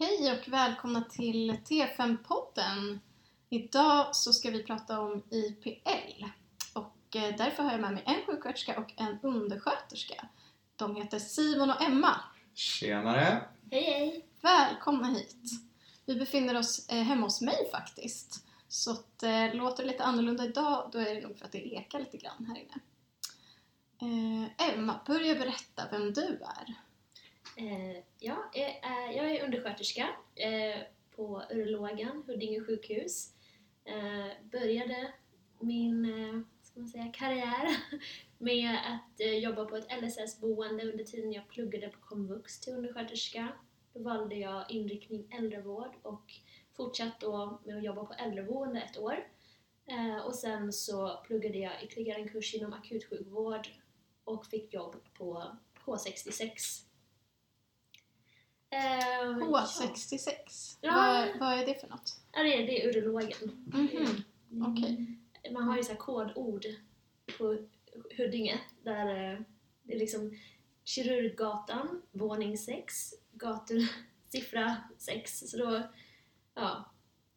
[0.00, 2.98] Hej och välkomna till T5-podden.
[3.48, 6.24] Idag så ska vi prata om IPL
[6.74, 10.28] och eh, därför har jag med mig en sjuksköterska och en undersköterska.
[10.76, 12.20] De heter Simon och Emma.
[12.54, 13.48] Tjenare!
[13.70, 14.26] Hej hej!
[14.40, 15.50] Välkomna hit!
[16.06, 18.44] Vi befinner oss eh, hemma hos mig faktiskt.
[18.68, 21.74] Så att, eh, låter det lite annorlunda idag, då är det nog för att det
[21.74, 22.80] ekar lite grann här inne.
[24.00, 26.87] Eh, Emma, börja berätta vem du är.
[27.58, 30.82] Eh, ja, jag är, jag är undersköterska eh,
[31.16, 33.32] på urologen, Huddinge sjukhus.
[33.84, 35.12] Eh, började
[35.60, 37.68] min eh, ska man säga, karriär
[38.38, 43.48] med att eh, jobba på ett LSS-boende under tiden jag pluggade på komvux till undersköterska.
[43.94, 46.32] Då valde jag inriktning äldrevård och
[46.76, 49.28] fortsatte då med att jobba på äldreboende ett år.
[49.86, 53.68] Eh, och sen så pluggade jag ytterligare en kurs inom akutsjukvård
[54.24, 56.87] och fick jobb på H66
[58.70, 60.28] H66,
[60.80, 60.92] Ja.
[60.94, 62.20] vad, vad är det för något?
[62.32, 63.66] Ja, det är, det är urologen.
[63.72, 64.22] Mhm,
[64.66, 65.06] Okej.
[65.52, 66.64] Man har ju så här kodord
[67.38, 67.58] på
[68.16, 69.38] Huddinge där eh,
[69.82, 70.38] det är liksom
[70.84, 72.94] Kirurggatan, våning 6,
[73.32, 73.78] gator,
[74.28, 75.38] siffra 6.
[75.38, 75.82] Så då,
[76.54, 76.90] ja,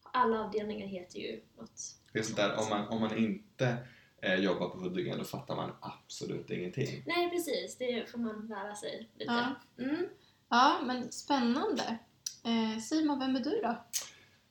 [0.04, 1.82] alla avdelningar heter ju något.
[2.14, 3.78] Det är sånt där, om man, om man inte
[4.22, 7.04] eh, jobbar på Huddinge då fattar man absolut ingenting.
[7.06, 7.78] Nej, precis.
[7.78, 9.32] Det får man lära sig lite.
[9.78, 9.84] Ja.
[9.84, 10.06] Mm.
[10.54, 11.98] Ja, men spännande.
[12.44, 13.86] Eh, Simon, vem är du då?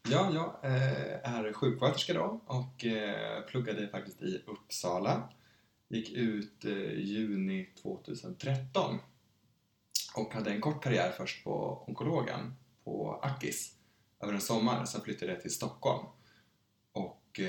[0.08, 5.28] Ja, jag eh, är sjuksköterska då och eh, pluggade faktiskt i Uppsala.
[5.88, 8.98] Gick ut eh, juni 2013
[10.14, 13.74] och hade en kort karriär först på onkologen på Akis
[14.20, 14.84] över en sommar.
[14.84, 16.06] Sen flyttade jag till Stockholm
[16.92, 17.40] och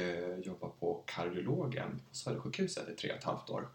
[0.43, 3.69] jobbade på kardiologen på Södersjukhuset i tre och ett halvt år.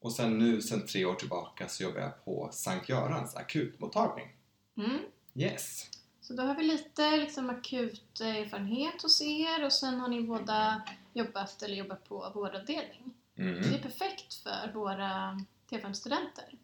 [0.00, 4.28] Och sen nu, sen tre år tillbaka, så jobbar jag på Sankt Görans akutmottagning.
[4.76, 4.98] Mm.
[5.34, 5.90] Yes!
[6.20, 10.82] Så då har vi lite liksom, akut erfarenhet hos er och sen har ni båda
[11.12, 13.14] jobbat eller jobbat på vårdavdelning.
[13.36, 13.62] Mm.
[13.62, 15.40] Det är perfekt för våra
[15.70, 16.54] T5-studenter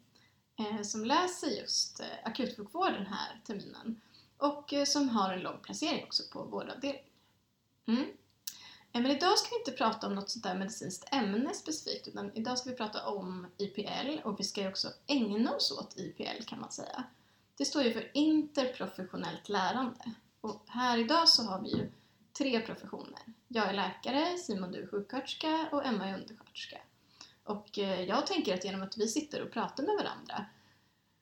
[0.59, 4.01] eh, som läser just eh, akutsjukvården här terminen
[4.37, 7.03] och eh, som har en lång placering också på vårdavdelning.
[7.87, 8.05] Mm.
[9.01, 12.57] Men idag ska vi inte prata om något sånt där medicinskt ämne specifikt utan idag
[12.57, 16.59] ska vi prata om IPL och vi ska ju också ägna oss åt IPL kan
[16.59, 17.03] man säga.
[17.57, 20.11] Det står ju för interprofessionellt lärande
[20.41, 21.91] och här idag så har vi ju
[22.37, 23.19] tre professioner.
[23.47, 26.77] Jag är läkare, Simon du är sjuksköterska och Emma är undersköterska.
[27.43, 30.45] Och eh, jag tänker att genom att vi sitter och pratar med varandra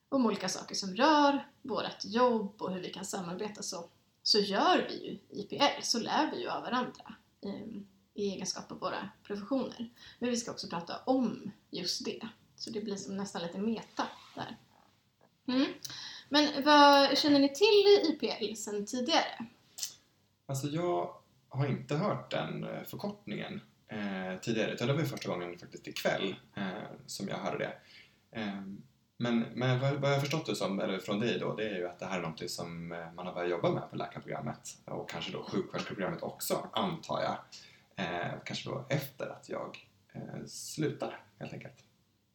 [0.08, 3.88] om olika saker som rör vårt jobb och hur vi kan samarbeta så,
[4.22, 8.78] så gör vi ju IPL, så lär vi ju av varandra Ehm, i egenskap av
[8.78, 9.90] våra professioner.
[10.18, 14.06] Men vi ska också prata om just det, så det blir som nästan lite meta
[14.34, 14.56] där.
[15.48, 15.72] Mm.
[16.28, 19.46] Men vad känner ni till IPL sedan tidigare?
[20.46, 21.16] Alltså jag
[21.48, 26.36] har inte hört den eh, förkortningen eh, tidigare utan det var första gången faktiskt ikväll
[26.56, 27.78] eh, som jag hörde det.
[28.40, 28.62] Eh,
[29.16, 31.76] men, men vad, vad jag har förstått det som, eller från dig då, det är
[31.76, 34.78] ju att det här är något som eh, man har börjat jobba med på läkarprogrammet
[34.84, 37.36] och kanske då sjuksköterskeprogrammet också, antar jag.
[37.96, 41.84] Eh, kanske då efter att jag eh, slutar helt enkelt.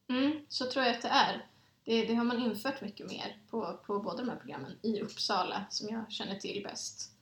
[0.08, 1.46] Mm, så tror jag att det är.
[1.84, 5.64] Det, det har man infört mycket mer på, på båda de här programmen i Uppsala
[5.70, 7.12] som jag känner till bäst.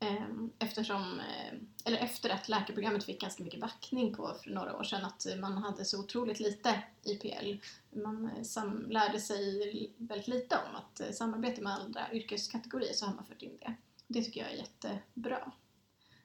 [0.00, 4.84] Ehm, eftersom, eh, eller efter att läkarprogrammet fick ganska mycket backning på för några år
[4.84, 7.56] sedan att man hade så otroligt lite IPL.
[7.90, 13.06] Man eh, sam- lärde sig väldigt lite om att eh, samarbeta med andra yrkeskategorier så
[13.06, 13.74] har man fört in det.
[14.06, 15.52] Det tycker jag är jättebra.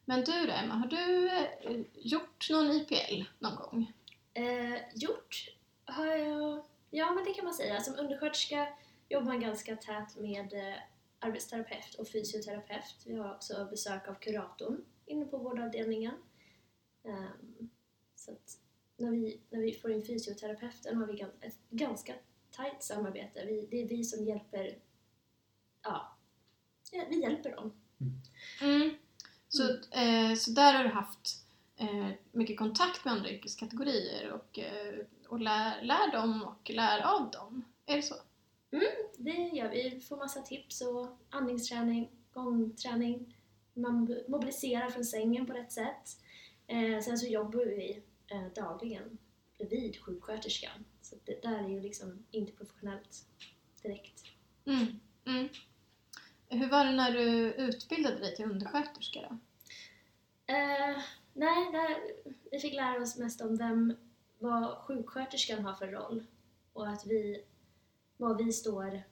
[0.06, 1.32] Men du då Emma, har du
[1.94, 3.94] gjort någon IPL någon gång?
[4.34, 5.46] Eh, gjort
[5.86, 7.82] har jag, ja men det kan man säga.
[7.82, 8.68] Som undersköterska
[9.09, 10.53] jobbar man ganska tätt med
[11.22, 13.04] arbetsterapeut och fysioterapeut.
[13.06, 16.14] Vi har också besök av kuratorn inne på vårdavdelningen.
[17.04, 17.70] Ehm,
[18.16, 18.59] så att
[18.98, 22.14] när vi, när vi får in fysioterapeuten har vi ett ganska
[22.52, 23.46] tajt samarbete.
[23.46, 24.78] Vi, det är vi som hjälper,
[25.84, 26.18] ja,
[27.09, 27.74] vi hjälper dem.
[28.62, 28.96] Mm.
[29.47, 31.46] Så, eh, så där har du haft
[31.76, 37.32] eh, mycket kontakt med andra yrkeskategorier och, eh, och lär, lär dem och lär av
[37.32, 37.66] dem.
[37.85, 38.16] Är det så?
[39.18, 39.90] Det gör vi.
[39.90, 43.38] Vi får massa tips och andningsträning, gångträning.
[43.73, 46.18] Man mobiliserar från sängen på rätt sätt.
[46.68, 49.18] Eh, sen så jobbar vi eh, dagligen
[49.58, 50.85] bredvid sjuksköterskan.
[51.02, 53.26] Så det där är ju liksom inte professionellt
[53.84, 54.23] direkt.
[54.66, 55.00] Mm.
[55.26, 55.50] Mm.
[56.50, 59.38] Hur var det när du utbildade dig till undersköterska då?
[60.53, 60.97] Eh,
[61.34, 61.97] nej, där,
[62.52, 63.94] vi fick lära oss mest om vem,
[64.40, 66.24] vad sjuksköterskan har för roll
[66.74, 67.44] och att vi,
[68.22, 69.03] vad vi står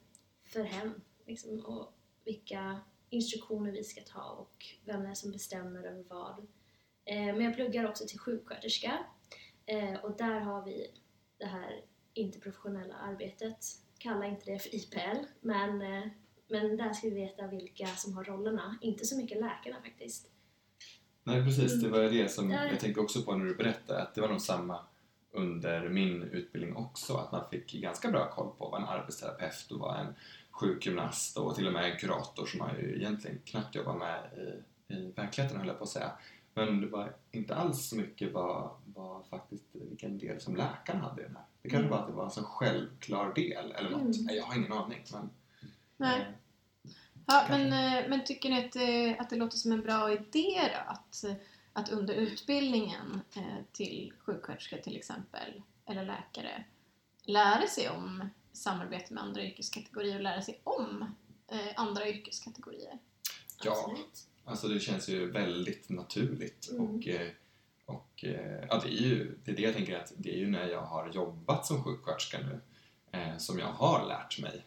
[0.43, 1.01] för hem.
[1.27, 1.93] Liksom, och
[2.25, 2.79] vilka
[3.09, 6.37] instruktioner vi ska ta och vem det är som bestämmer över vad.
[7.05, 8.99] Eh, men jag pluggar också till sjuksköterska
[9.65, 10.87] eh, och där har vi
[11.37, 11.81] det här
[12.13, 13.57] interprofessionella arbetet.
[13.97, 16.07] Kalla inte det för IPL, men, eh,
[16.47, 20.31] men där ska vi veta vilka som har rollerna, inte så mycket läkarna faktiskt.
[21.23, 22.65] Nej precis, det var det som Ja.
[22.65, 24.85] jag tänkte också på när du berättade att det var nog samma
[25.31, 29.79] under min utbildning också att man fick ganska bra koll på vad en arbetsterapeut och
[29.79, 30.15] vad en
[30.51, 34.93] sjukgymnast och till och med en kurator som man ju egentligen knappt jobbar med i,
[34.93, 36.11] i verkligheten höll jag på att säga.
[36.53, 41.21] Men det var inte alls så mycket vad, vad faktiskt vilken del som läkaren hade
[41.21, 41.45] i den här.
[41.61, 41.91] Det kanske Mm.
[41.91, 44.15] var att det var en så självklar del eller något.
[44.17, 44.35] Mm.
[44.35, 45.03] Jag har ingen aning.
[45.13, 45.29] Men,
[45.97, 46.19] Nej.
[46.19, 46.25] eh,
[47.25, 47.57] Ja, Kanske.
[47.69, 50.91] men, eh, men tycker ni att det, att det låter som en bra idé då?
[50.91, 51.33] Att, eh,
[51.79, 56.63] att under utbildningen eh, till sjuksköterska till exempel, eller läkare,
[57.23, 61.15] lära sig om samarbete med andra yrkeskategorier och lära sig om
[61.47, 62.99] eh, andra yrkeskategorier?
[63.63, 63.71] Ja.
[63.71, 64.27] Absolut.
[64.45, 66.81] Alltså det känns ju väldigt naturligt Mm.
[66.81, 67.31] och, eh,
[67.85, 68.23] och
[68.69, 70.81] ja, det är ju det, är det jag tänker att det är ju när jag
[70.81, 72.59] har jobbat som sjuksköterska nu
[73.37, 74.65] som jag har lärt mig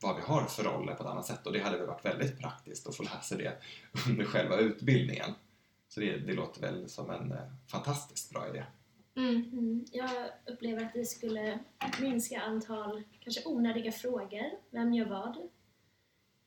[0.00, 2.38] vad vi har för roller på ett annat sätt och det hade väl varit väldigt
[2.38, 3.58] praktiskt att få lära sig det
[4.08, 5.34] under själva utbildningen.
[5.88, 8.64] Så det, det låter väl som en eh, fantastiskt bra idé.
[9.14, 9.34] Mm.
[9.52, 9.84] Mm.
[9.92, 10.10] Jag
[10.46, 11.58] upplever att det skulle
[12.00, 14.50] minska antal kanske onödiga frågor.
[14.70, 15.36] Vem gör vad?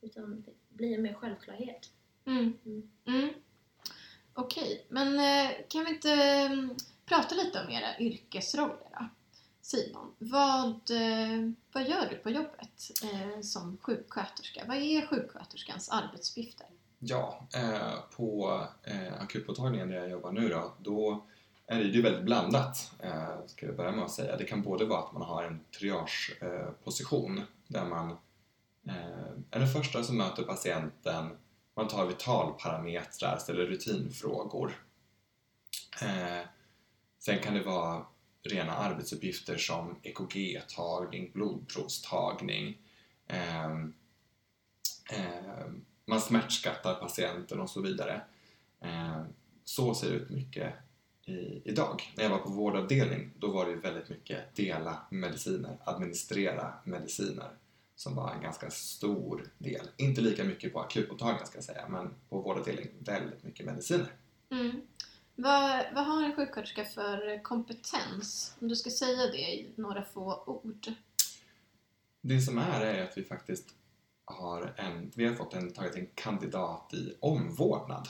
[0.02, 1.90] Utan det blir mer självklarhet.
[2.26, 2.54] Mm.
[2.66, 2.92] Mm.
[3.06, 3.30] Mm.
[4.34, 9.10] Okej, men eh, kan vi inte mm, prata lite om era yrkesroller då?
[9.62, 12.92] Simon, vad, eh, vad gör du på jobbet
[13.42, 14.64] som sjuksköterska?
[14.68, 16.68] Vad är sjuksköterskans arbetsuppgifter?
[17.04, 21.26] Ja, eh, på eh, akutmottagningen där jag jobbar nu då, då
[21.68, 24.38] är det ju väldigt blandat, eh, ska jag börja med att säga.
[24.38, 28.12] Det kan både vara att man har en triageposition eh, där man
[28.88, 31.38] eh, är den första som möter patienten,
[31.76, 34.84] man tar vitalparametrar, ställer rutinfrågor.
[36.02, 36.48] Eh,
[37.20, 38.06] sen kan det vara
[38.44, 42.78] rena arbetsuppgifter som EKG-tagning, blodprovstagning,
[43.28, 43.94] ehm,
[45.12, 48.22] ehm, man smärtskattar patienten och så vidare.
[48.82, 49.22] Eh,
[49.64, 50.74] så ser det ut mycket
[51.26, 52.14] i, idag.
[52.16, 57.50] När jag var på vårdavdelning då var det väldigt mycket dela mediciner, administrera mediciner
[57.96, 59.88] som var en ganska stor del.
[59.98, 64.12] Inte lika mycket på akutmottagningen ska jag säga, men på vårdavdelning väldigt mycket mediciner.
[64.50, 64.82] Mm.
[65.36, 68.56] Vad, vad har en sjuksköterska för kompetens?
[68.60, 70.94] Om du ska säga det i några få ord.
[72.22, 73.76] Det som är är att vi faktiskt
[74.26, 78.08] har en, vi har fått en, tagit en kandidat i omvårdnad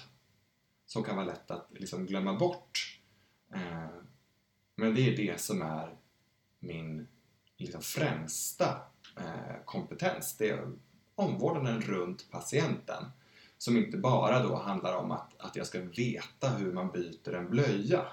[0.86, 3.00] som kan vara lätt att liksom glömma bort.
[3.54, 3.90] Eh,
[4.76, 5.96] men det är det som är
[6.60, 7.08] min
[7.58, 8.82] liksom främsta
[9.18, 10.38] eh, kompetens.
[10.38, 10.72] Det är
[11.16, 13.04] omvårdnaden runt patienten
[13.58, 17.50] som inte bara då handlar om att, att jag ska veta hur man byter en
[17.50, 18.06] blöja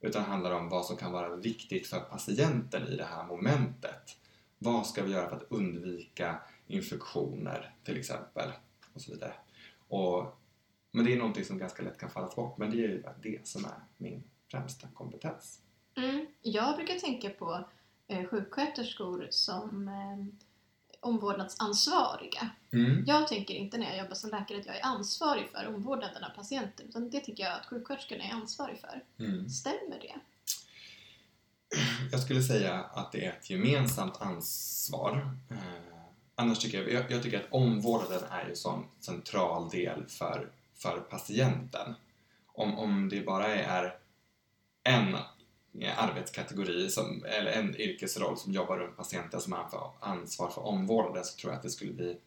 [0.00, 4.16] utan handlar om vad som kan vara viktigt för patienten i det här momentet.
[4.58, 8.50] Vad ska vi göra för att undvika infektioner till exempel
[8.94, 9.34] och så vidare.
[9.88, 10.38] Och,
[10.90, 13.46] men det är någonting som ganska lätt kan falla bort men det är ju det
[13.46, 15.60] som är min främsta kompetens.
[15.94, 16.26] Mm.
[16.42, 17.64] Jag brukar tänka på
[18.06, 20.48] eh, sjuksköterskor som eh,
[21.00, 22.50] omvårdnadsansvariga.
[22.72, 23.04] Mm.
[23.06, 26.30] Jag tänker inte när jag jobbar som läkare att jag är ansvarig för omvårdnaden av
[26.30, 29.24] patienter utan det tycker jag att sjuksköterskan är ansvarig för.
[29.24, 29.48] Mm.
[29.48, 30.14] Stämmer det?
[32.12, 35.36] Jag skulle säga att det är ett gemensamt ansvar.
[36.40, 40.52] Annars tycker jag, jag, jag tycker att omvårdnaden är ju en sån central del för,
[40.74, 41.94] för patienten.
[42.46, 43.98] Om, om det bara är
[44.84, 45.16] en
[45.96, 51.36] arbetskategori som, eller en yrkesroll som jobbar runt patienten som har ansvar för omvårdnaden så
[51.38, 52.18] tror jag att det skulle bli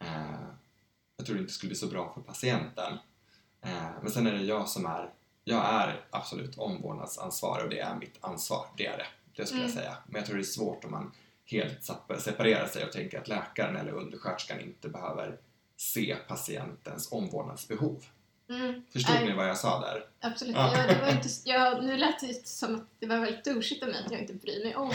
[0.00, 0.46] eh,
[1.16, 2.98] jag tror det inte skulle bli så bra för patienten.
[3.62, 5.12] Eh, men sen är det jag som är
[5.44, 9.06] jag är absolut omvårdnadsansvarig och det är mitt ansvar, det är det.
[9.36, 9.74] Det skulle Mm.
[9.74, 9.96] jag säga.
[10.06, 11.12] Men jag tror det är svårt om man
[11.46, 15.38] helt separerar sig och tänker att läkaren eller undersköterskan inte behöver
[15.76, 18.04] se patientens omvårdnadsbehov.
[18.48, 18.82] Mm.
[18.92, 19.24] Förstod Nej.
[19.24, 20.06] ni vad jag sa där?
[20.20, 20.56] Absolut.
[20.56, 20.76] Ja.
[20.76, 23.88] Jag, det var inte, jag, nu lät det som att det var väldigt douchigt av
[23.88, 24.92] mig att jag inte bryr mig om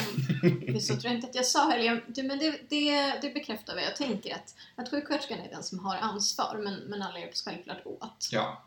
[0.68, 0.82] det.
[0.82, 2.24] Så tror jag inte att jag sa heller.
[2.24, 4.36] Men det, det, det bekräftar vad jag tänker.
[4.36, 8.30] Att, att sjuksköterskan är den som har ansvar men, men alla hjälps självklart åt.
[8.32, 8.64] Ja.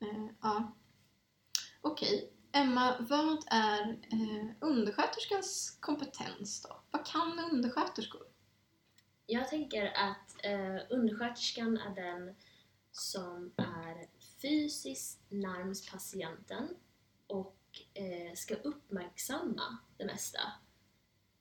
[0.00, 0.72] Eh, ja.
[1.80, 2.30] Okej.
[2.52, 6.76] Emma, vad är eh, undersköterskans kompetens då?
[6.96, 8.22] Vad kan undersköterskor?
[9.26, 12.34] Jag tänker att eh, undersköterskan är den
[12.92, 14.06] som är
[14.42, 16.68] fysiskt närmst patienten
[17.26, 17.56] och
[17.94, 20.38] eh, ska uppmärksamma det mesta.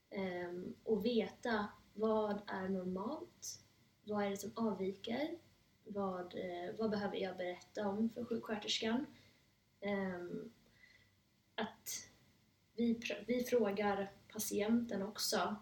[0.09, 0.51] eh,
[0.83, 3.59] och veta vad är normalt,
[4.03, 5.37] vad är det som avviker?
[5.83, 9.05] Vad, eh, vad behöver jag berätta om för sjuksköterskan?
[9.81, 10.51] Ehm,
[11.55, 12.09] att
[12.75, 15.55] vi, vi frågar patienten också.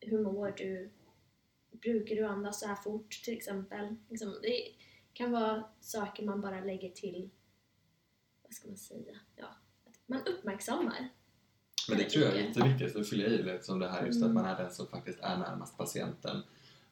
[0.00, 0.90] Hur mår du?
[1.70, 3.96] Brukar du andas så här fort till exempel?
[4.08, 4.62] Liksom, det
[5.12, 7.30] kan vara saker man bara lägger till,
[8.42, 9.46] vad ska man säga, ja,
[9.86, 11.08] att man uppmärksammar.
[11.88, 14.30] Men det tror jag är jätteviktigt, att fylla i lite som det här just att
[14.30, 14.34] Mm.
[14.34, 16.42] man är den som faktiskt är närmast patienten.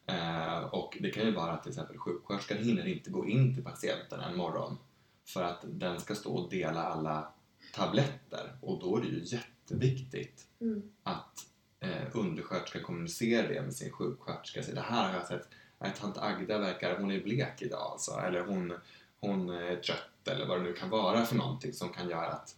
[0.05, 3.63] Eh, och det kan ju vara att till exempel sjuksköterskan hinner inte gå in till
[3.63, 4.77] patienten en morgon
[5.25, 7.33] för att den ska stå och dela alla
[7.73, 9.25] tabletter och då är det ju
[9.71, 10.81] jätteviktigt Mm.
[11.03, 11.47] att
[11.79, 14.63] eh, undersköterskan kommunicerar det med sin sjuksköterska.
[14.63, 15.47] Så det här har jag sett,
[15.79, 18.73] nej, tant Agda verkar, hon är blek idag alltså, eller hon,
[19.19, 22.55] hon är trött eller vad det nu kan vara för någonting som kan göra att,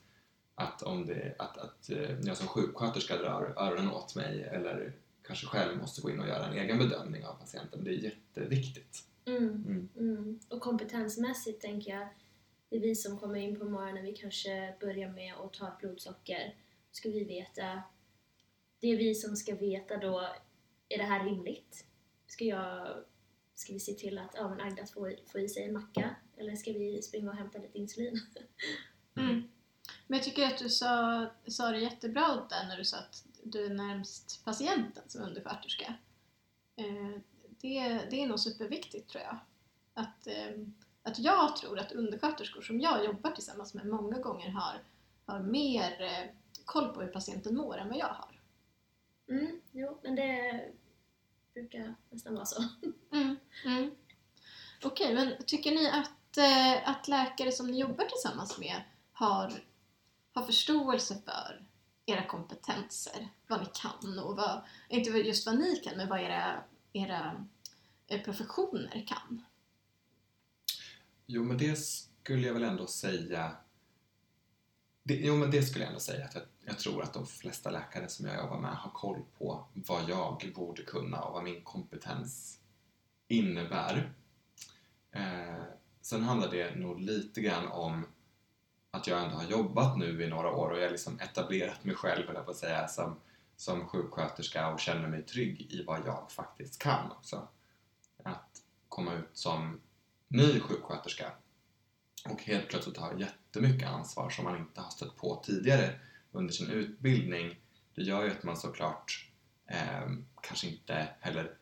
[0.55, 4.93] att, om det, att, att eh, jag som sjuksköterska drar öronen åt mig eller
[5.27, 7.83] kanske själv måste gå in och göra en egen bedömning av patienten.
[7.83, 9.03] Det är jätteviktigt.
[9.25, 9.43] Mm.
[9.43, 9.89] Mm.
[9.97, 10.39] Mm.
[10.49, 12.07] Och kompetensmässigt tänker jag,
[12.69, 15.77] det är vi som kommer in på morgonen, vi kanske börjar med att ta ett
[15.79, 16.55] blodsocker.
[16.91, 17.83] Ska vi veta,
[18.79, 20.19] det är vi som ska veta då,
[20.89, 21.85] är det här rimligt?
[22.27, 23.03] Ska jag,
[23.55, 26.15] ska vi se till att ja, men Agda får, får i sig en macka?
[26.37, 28.19] Eller ska vi springa och hämta lite insulin?
[29.15, 29.49] Mm.
[30.07, 33.65] Men jag tycker att du sa, sa det jättebra där när du sa att du
[33.65, 35.93] är närmst patienten som undersköterska.
[36.75, 39.39] Eh, det, det är nog superviktigt tror jag.
[39.93, 40.51] Att, eh,
[41.03, 44.83] att jag tror att undersköterskor som jag jobbar tillsammans med många gånger har,
[45.25, 46.35] har mer eh,
[46.69, 48.41] koll på hur patienten mår än vad jag har.
[49.29, 50.65] Mm, jo, men det
[51.53, 52.63] brukar nästan vara så.
[53.11, 53.35] Mm.
[53.65, 53.91] Mm.
[54.83, 59.53] Okej, men tycker ni att, eh, att läkare som ni jobbar tillsammans med har,
[60.33, 61.65] har förståelse för
[62.05, 63.29] era kompetenser?
[63.47, 67.45] Vad ni kan och vad, inte just vad ni kan, men vad era, era
[68.07, 69.45] eh, professioner kan?
[71.25, 73.57] Jo, men det skulle jag väl ändå säga...
[75.09, 77.69] Det, jo, men det skulle jag ändå säga att jag, jag tror att de flesta
[77.69, 81.63] läkare som jag jobbar med har koll på vad jag borde kunna och vad min
[81.63, 82.59] kompetens
[83.27, 84.13] innebär.
[85.11, 85.63] Eh,
[86.01, 88.05] sen handlar det nog lite grann om
[88.91, 91.95] att jag ändå har jobbat nu i några år och jag har liksom etablerat mig
[91.95, 93.19] själv, höll jag på att säga, som,
[93.55, 97.47] som sjuksköterska och känner mig trygg i vad jag faktiskt kan också.
[98.23, 99.81] Att komma ut som
[100.27, 101.31] ny sjuksköterska
[102.25, 105.99] och helt plötsligt har jättemycket ansvar som man inte har stött på tidigare
[106.31, 107.59] under sin utbildning.
[107.95, 109.29] Det gör ju att man såklart
[109.67, 110.09] eh,
[110.41, 111.55] kanske inte heller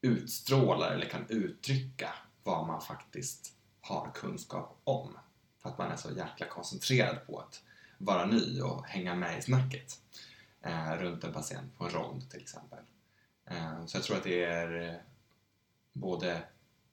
[0.00, 5.18] utstrålar eller kan uttrycka vad man faktiskt har kunskap om.
[5.62, 7.62] För att man är så jäkla koncentrerad på att
[7.98, 10.00] vara ny och hänga med i snacket
[10.62, 12.78] eh, runt en patient på en rond till exempel.
[13.46, 14.94] Eh, så jag tror att det är eh,
[15.92, 16.42] både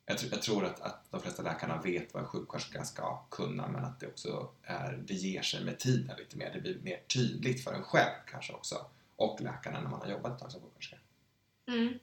[0.08, 3.68] jag, tr- jag tror att, att de flesta läkarna vet vad en sjuksköterska ska kunna
[3.68, 6.52] men att det också är, det ger sig med tiden lite mer.
[6.54, 8.86] Det blir mer tydligt för en själv kanske också
[9.16, 10.96] och läkarna när man har jobbat ett tag som sjuksköterska.
[11.66, 11.98] Mm.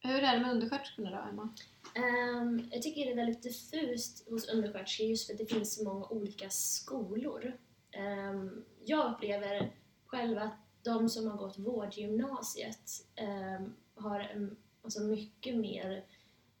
[0.00, 1.54] Hur är det med undersköterskorna då, Emma?
[1.94, 5.84] Ehm, jag tycker det är väldigt diffust hos undersköterskor just för att det finns så
[5.84, 7.52] många olika skolor.
[7.92, 9.72] Ehm, jag upplever
[10.06, 14.56] själv att de som har gått vårdgymnasiet ehm, har en
[14.86, 16.04] alltså mycket mer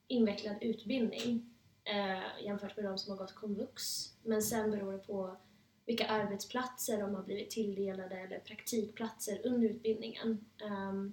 [0.06, 1.50] invecklad utbildning
[1.84, 3.82] eh, jämfört med de som har gått komvux.
[4.22, 5.36] Men sen beror det på
[5.86, 10.44] vilka arbetsplatser de har blivit tilldelade eller praktikplatser under utbildningen.
[10.64, 11.12] Um,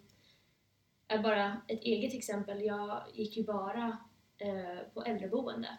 [1.07, 2.65] är bara ett eget exempel.
[2.65, 3.97] Jag gick ju bara
[4.37, 5.77] eh, på äldreboende.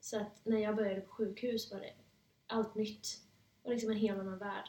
[0.00, 1.92] Så att när jag började på sjukhus var det
[2.46, 3.20] allt nytt.
[3.62, 4.68] Och liksom en helt annan värld.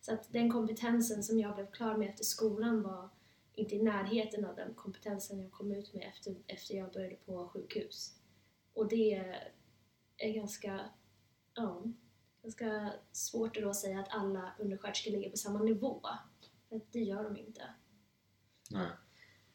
[0.00, 3.08] Så att den kompetensen som jag blev klar med efter skolan var
[3.58, 7.48] inte i närheten av den kompetensen jag kom ut med efter, efter jag började på
[7.48, 8.14] sjukhus.
[8.74, 9.14] Och det
[10.16, 10.80] är ganska,
[11.54, 11.82] ja,
[12.42, 16.08] ganska svårt att då säga att alla undersköterskor ligger på samma nivå.
[16.68, 17.62] För det gör de inte.
[18.70, 18.88] Nej.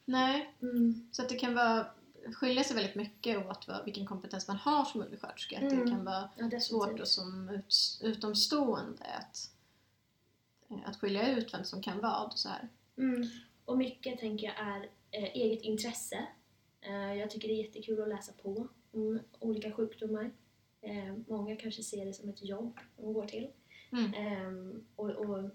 [0.05, 1.09] Nej, Mm.
[1.11, 1.87] så att det kan vara
[2.35, 5.57] skilja sig väldigt mycket åt vad, vilken kompetens man har som undersköterska.
[5.57, 5.79] Att Mm.
[5.85, 9.51] det kan vara Ja, svårt och som ut, utomstående att,
[10.85, 12.33] att skilja ut vem som kan vad.
[12.39, 12.69] Så här.
[12.97, 13.27] Mm.
[13.65, 16.27] Och mycket tänker jag är eh, eget intresse.
[16.81, 20.31] Eh, jag tycker det är jättekul att läsa på om olika sjukdomar.
[20.81, 23.47] Eh, många kanske ser det som ett jobb de går till.
[23.91, 24.13] Mm.
[24.13, 25.49] Eh, och, och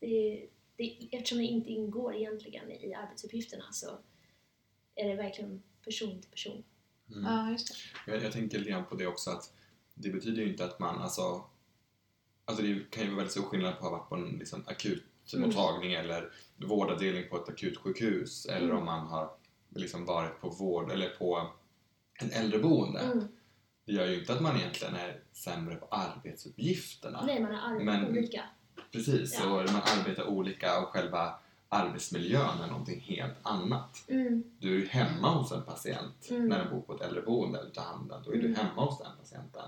[0.00, 3.98] det, det, eftersom det inte ingår egentligen i arbetsuppgifterna så
[4.94, 6.64] är det verkligen person till person.
[7.10, 7.24] Mm.
[7.24, 8.12] Ja, just det.
[8.12, 9.52] Jag, jag tänker lite grann på det också att
[9.94, 11.44] det betyder ju inte att man alltså
[12.48, 14.64] Alltså det kan ju vara väldigt stor skillnad på att ha varit på en liksom,
[15.34, 18.76] akutmottagning eller vårdavdelning på ett akutsjukhus eller Mm.
[18.78, 19.30] om man har
[19.74, 21.48] liksom varit på vård eller på
[22.20, 23.00] en äldreboende.
[23.00, 23.28] Mm.
[23.86, 27.22] Det gör ju inte att man egentligen är sämre på arbetsuppgifterna.
[27.26, 28.42] Nej, man arbetat Men- olika.
[28.92, 29.44] Precis, Ja.
[29.46, 31.34] och man arbetar olika och själva
[31.68, 34.04] arbetsmiljön är någonting helt annat.
[34.08, 34.42] Mm.
[34.58, 36.48] Du är ju hemma hos en patient Mm.
[36.48, 38.22] när den bor på ett äldreboende och tar hand om den.
[38.24, 38.54] Då är du Mm.
[38.54, 39.62] hemma hos den patienten.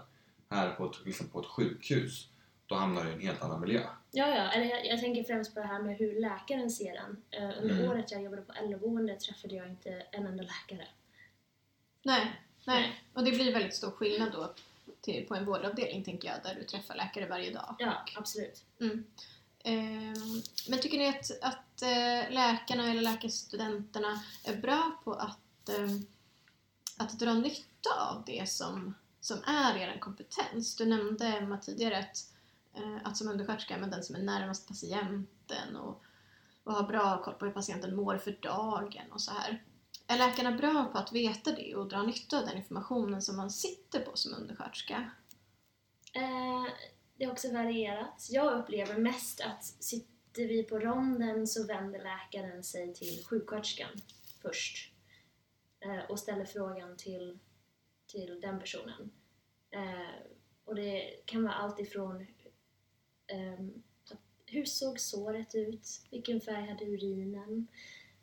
[0.51, 2.29] Här på ett, liksom på ett sjukhus,
[2.69, 3.81] då hamnar du i en helt annan miljö.
[4.11, 4.51] Ja, ja.
[4.51, 7.23] Eller jag, jag tänker främst på det här med hur läkaren ser en.
[7.31, 7.91] Eh, under Mm.
[7.91, 10.89] året jag jobbade på äldreboende träffade jag inte en enda läkare.
[12.03, 13.03] Nej, nej.
[13.15, 14.55] Och det blir väldigt stor skillnad då
[15.01, 17.75] till, på en vårdavdelning tänker jag, där du träffar läkare varje dag.
[17.79, 18.65] Ja, absolut.
[18.81, 19.05] Mm.
[19.65, 26.07] Ehm, men tycker ni att, att eh, läkarna eller läkarstudenterna är bra på att, ehm,
[26.97, 30.77] att dra nytta av det som, som är er kompetens?
[30.77, 32.33] Du nämnde Emma tidigare att,
[32.75, 36.03] Eh, att som undersköterska är man den som är närmast patienten och,
[36.65, 39.63] och har bra koll på hur patienten mår för dagen och så här.
[40.07, 43.51] Är läkarna bra på att veta det och dra nytta av den informationen som man
[43.51, 45.11] sitter på som undersköterska?
[46.13, 46.67] Eh,
[47.17, 48.27] det har också varierat.
[48.31, 53.91] Jag upplever mest att sitter vi på ronden så vänder läkaren sig till sjuksköterskan
[54.43, 54.93] först
[55.81, 57.39] eh, och ställer frågan till,
[58.07, 59.11] till den personen.
[59.71, 60.23] Eh,
[60.65, 62.27] och det kan vara allt ifrån
[63.31, 66.01] att hur såg såret ut?
[66.11, 67.67] Vilken färg hade urinen?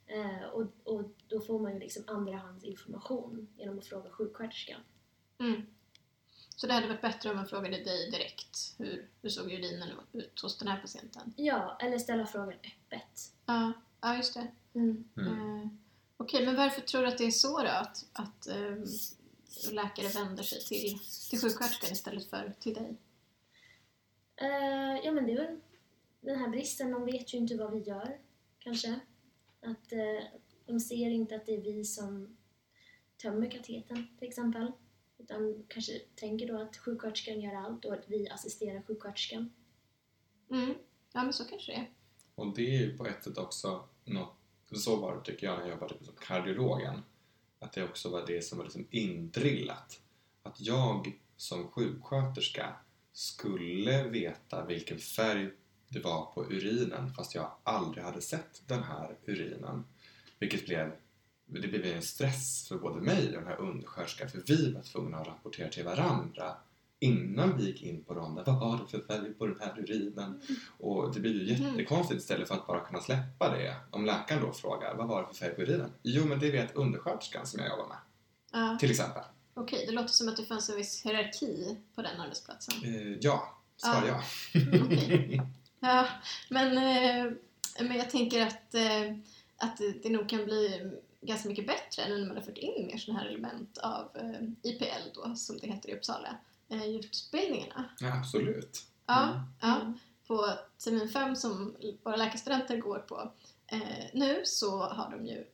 [0.08, 4.82] Eh, och, och då får man ju liksom andrahandsinformation genom att fråga sjuksköterskan.
[5.40, 5.62] Mm.
[6.56, 8.76] Så det hade varit bättre om man frågade dig direkt.
[8.78, 11.34] Hur, hur såg urinen ut hos den här patienten?
[11.38, 13.34] Ja, eller ställa frågan öppet.
[13.46, 14.48] Ja, ja just det.
[14.74, 15.04] Mm.
[15.18, 15.62] Mm.
[15.62, 15.68] Eh,
[16.18, 17.70] Okej, men varför tror du att det är så då?
[17.70, 18.76] Att, att eh,
[19.72, 22.98] läkare vänder sig till, till sjuksköterskan istället för till dig?
[24.36, 25.60] Eh, ja, men det är väl
[26.22, 26.92] den här bristen.
[26.92, 28.20] De vet ju inte vad vi gör,
[28.60, 29.00] kanske.
[29.62, 30.24] Att eh,
[30.66, 32.38] de ser inte att det är vi som
[33.18, 34.72] tömmer kateten, till exempel.
[35.18, 39.54] Utan kanske tänker då att sjuksköterskan gör allt och att vi assisterar sjuksköterskan.
[40.52, 40.74] Mm.
[41.14, 41.90] Ja, men så kanske det är.
[42.36, 44.36] Och det är ju på ett sätt också något,
[44.72, 47.02] så var det tycker jag när jag jobbade som kardiologen,
[47.60, 50.02] att det också var det som var liksom indrillat.
[50.44, 52.76] Att jag som sjuksköterska
[53.16, 55.52] skulle veta vilken färg
[55.90, 59.84] det var på urinen fast jag aldrig hade sett den här urinen.
[60.40, 60.92] Vilket blev,
[61.46, 65.18] det blev en stress för både mig och den här undersköterskan för vi var tvungna
[65.18, 66.58] att rapportera till varandra
[67.00, 68.44] innan vi gick in på ronden.
[68.48, 70.42] Vad var det för färg på den här urinen?
[70.78, 73.76] Och det blir ju jättekonstigt istället för att bara kunna släppa det.
[73.92, 75.92] Om läkaren då frågar vad var det för färg på urinen?
[76.04, 77.98] Jo, men det vet undersköterskan som jag jobbar med.
[78.52, 79.24] Ja, Till exempel.
[79.58, 82.74] Okej, det låter som att det fanns en viss hierarki på den arbetsplatsen.
[82.84, 84.24] Eh, ja, svar Ja.
[84.54, 84.62] ja.
[84.86, 85.42] Okej.
[85.80, 86.08] Ja,
[86.50, 87.32] men, eh,
[87.80, 89.16] men jag tänker att, eh,
[89.58, 90.92] att det, nog kan bli
[91.22, 94.10] ganska mycket bättre nu när man har fått in mer sådana här element av
[94.64, 96.38] IPL då, som det heter i Uppsala,
[96.70, 97.90] i utbildningarna.
[98.00, 98.84] ja, absolut.
[99.06, 99.40] Ja, Mm.
[99.62, 99.94] ja.
[100.28, 100.50] På
[100.84, 103.32] termin 5 som våra läkarstudenter går på
[104.14, 105.46] nu så har de ju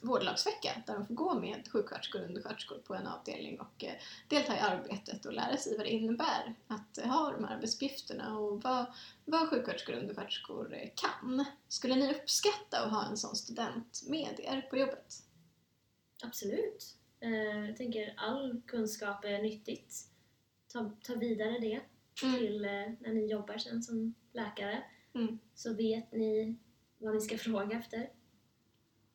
[0.00, 3.94] vårdlagsvecka där de får gå med sjuksköterskor och undersköterskor på en avdelning och eh,
[4.28, 8.62] delta i arbetet och lära sig vad det innebär att ha de här arbetsuppgifterna och
[8.62, 8.86] vad,
[9.24, 11.44] vad sjuksköterskor och undersköterskor eh, kan.
[11.68, 15.14] Skulle ni uppskatta att ha en sån student med er på jobbet?
[16.22, 16.96] Absolut.
[17.20, 19.94] Eh, jag tänker all kunskap är nyttigt.
[20.72, 21.80] Ta, ta vidare det
[22.22, 22.38] Mm.
[22.38, 22.60] till
[23.00, 24.82] när ni jobbar sen som läkare.
[25.14, 25.38] Mm.
[25.54, 26.56] Så vet ni
[26.98, 28.10] vad ni ska fråga efter.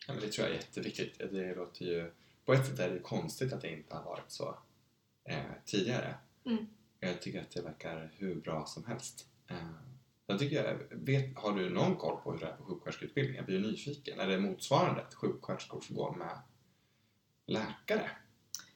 [0.08, 1.20] Ja, men det tror jag är jätteviktigt.
[1.32, 2.12] Det låter ju...
[2.46, 4.58] På ett sätt är det konstigt att det inte har varit så
[5.24, 6.16] eh, tidigare.
[6.46, 6.68] Mm.
[7.00, 9.28] Jag tycker att det verkar hur bra som helst.
[9.48, 9.58] Eh,
[10.28, 13.36] jag tycker jag vet, har du någon koll på hur det är på sjuksköterskeutbildningen?
[13.36, 14.20] Jag blir nyfiken.
[14.20, 16.40] Är det motsvarande att sjuksköterskor får gå med
[17.46, 18.12] läkare?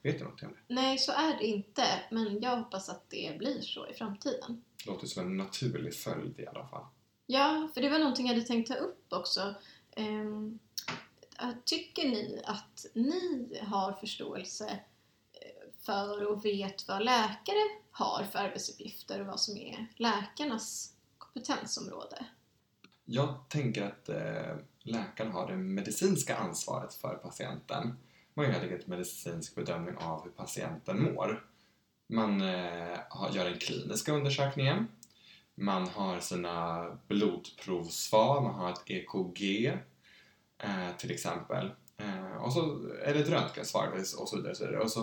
[0.02, 0.74] Vet du något om det?
[0.74, 4.64] Nej, så är det inte, men jag hoppas att det blir så i framtiden.
[4.84, 6.84] Det låter som en naturlig följd i alla fall.
[7.26, 9.54] Ja, för det var någonting jag hade tänkt ta upp också.
[9.96, 10.04] Äh,
[11.40, 14.68] Eh, tycker ni att ni har förståelse
[15.32, 22.26] eh, för och vet vad läkare har för arbetsuppgifter och vad som är läkarnas kompetensområde?
[23.04, 27.98] Jag tänker att eh, läkaren har det medicinska ansvaret för patienten.
[28.34, 31.46] Man gör en medicinsk bedömning av hur patienten mår.
[32.06, 32.98] Man eh,
[33.32, 34.88] gör den kliniska undersökningen.
[35.54, 39.78] Man har sina blodprovsvar, man har ett EKG
[40.60, 41.70] eh, till exempel.
[41.96, 44.50] Eh, och så är det ett röntgensvar och så vidare.
[44.50, 44.82] Och, så vidare.
[44.82, 45.00] och så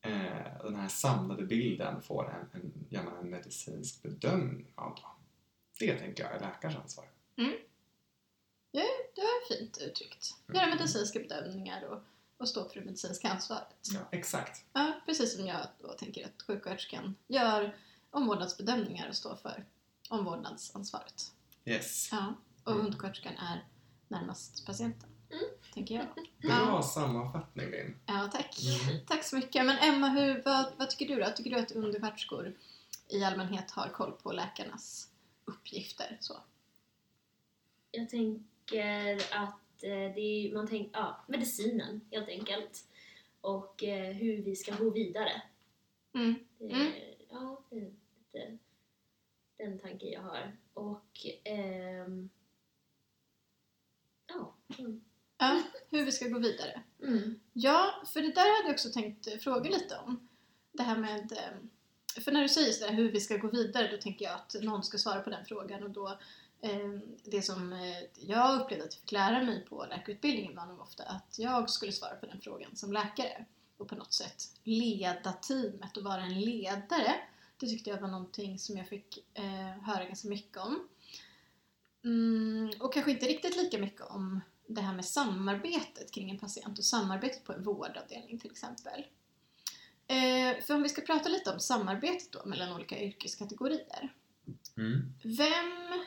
[0.00, 4.94] eh, den här samlade bilden får en, en, gör man en medicinsk bedömning av.
[4.94, 5.08] Då.
[5.78, 7.04] Det tänker jag är läkarens ansvar.
[9.14, 10.34] Det har jag fint uttryckt.
[10.54, 10.76] Göra Mm.
[10.76, 11.98] medicinska bedömningar och,
[12.36, 13.66] och stå för det medicinska ansvaret.
[13.94, 14.64] Ja, exakt.
[14.72, 17.76] Ja, precis som jag då tänker att sjuksköterskan gör
[18.10, 19.64] omvårdnadsbedömningar och står för
[20.10, 21.32] omvårdnadsansvaret.
[21.64, 22.08] Yes.
[22.12, 22.86] Ja, och Mm.
[22.86, 23.64] undersköterskan är
[24.08, 25.44] närmast patienten, Mm.
[25.74, 26.06] tänker jag.
[26.14, 26.24] Bra
[26.76, 26.82] Ja.
[26.82, 27.96] sammanfattning Linn.
[28.06, 28.56] Ja, tack.
[28.88, 28.98] Mm.
[29.06, 29.66] Tack så mycket.
[29.66, 31.30] Men Emma, hur, vad, vad tycker du då?
[31.36, 32.54] Tycker du att undersköterskor
[33.08, 35.10] i allmänhet har koll på läkarnas
[35.44, 36.16] uppgifter?
[36.20, 36.36] Så.
[37.90, 42.84] Jag tänker att eh, det är, man tänker, ja, medicinen helt enkelt.
[43.40, 45.42] Och eh, hur vi ska gå vidare.
[46.14, 46.34] Mm.
[46.58, 46.92] Det, Mm.
[47.30, 48.58] Ja, det är lite
[49.56, 50.56] den tanken jag har.
[50.74, 52.30] Och ehm.
[54.78, 55.00] Mm.
[55.38, 56.82] Ja, hur vi ska gå vidare.
[57.02, 57.40] Mm.
[57.52, 60.28] Ja, för det där hade jag också tänkt eh, fråga lite om.
[60.72, 61.32] Det här med...
[61.32, 64.54] eh, För när du säger sådär hur vi ska gå vidare, då tänker jag att
[64.62, 66.08] någon ska svara på den frågan och då
[66.60, 66.90] eh,
[67.24, 67.72] det som
[68.14, 71.92] jag upplevde att jag fick lära mig på läkarutbildningen var nog ofta att jag skulle
[71.92, 73.44] svara på den frågan som läkare
[73.76, 77.14] och på något sätt leda teamet och vara en ledare.
[77.56, 80.88] Det tyckte jag var någonting som jag fick eh, höra ganska mycket om.
[82.04, 86.78] Mm, och kanske inte riktigt lika mycket om det här med samarbetet kring en patient
[86.78, 89.06] och samarbetet på en vårdavdelning till exempel.
[90.06, 94.14] Eh, för om vi ska prata lite om samarbetet då mellan olika yrkeskategorier.
[94.76, 95.14] Mm.
[95.22, 96.04] Vem,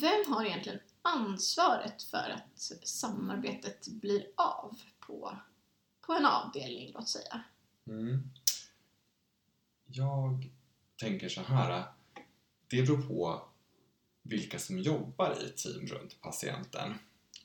[0.00, 5.38] vem har egentligen ansvaret för att samarbetet blir av på,
[6.00, 7.42] på en avdelning, låt säga?
[7.86, 8.30] Mm.
[9.86, 10.50] Jag
[10.96, 11.84] tänker så här.
[12.68, 13.48] Det beror på
[14.22, 16.94] vilka som jobbar i team runt patienten.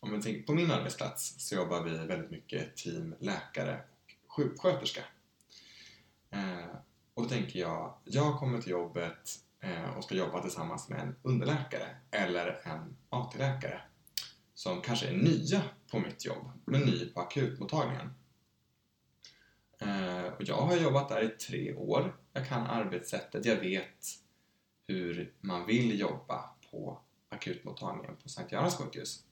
[0.05, 3.79] Om man tänker på min arbetsplats så jobbar vi väldigt mycket team läkare
[4.27, 5.01] och sjuksköterska.
[6.29, 6.75] Eh,
[7.13, 11.15] och då tänker jag, jag kommer till jobbet eh, och ska jobba tillsammans med en
[11.21, 13.81] underläkare eller en AT-läkare
[14.53, 18.13] som kanske är nya på mitt jobb, men ny på akutmottagningen.
[19.79, 22.15] Eh, och jag har jobbat där i tre år.
[22.33, 24.05] Jag kan arbetssättet, jag vet
[24.87, 29.25] hur man vill jobba på akutmottagningen på Sankt Görans sjukhus.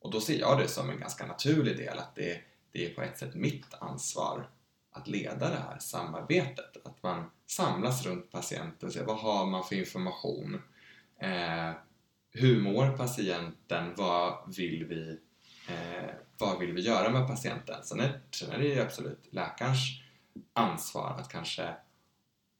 [0.00, 2.40] Och då ser jag det som en ganska naturlig del att det,
[2.72, 4.50] det är på ett sätt mitt ansvar
[4.90, 6.86] att leda det här samarbetet.
[6.86, 10.62] Att man samlas runt patienten och ser vad har man för information?
[11.20, 11.72] Eh,
[12.32, 13.94] hur mår patienten?
[13.96, 15.18] Vad vill vi
[15.68, 17.84] eh, vad vill vi göra med patienten?
[17.84, 19.78] Sen är, sen är det ju absolut läkarens
[20.52, 21.74] ansvar att kanske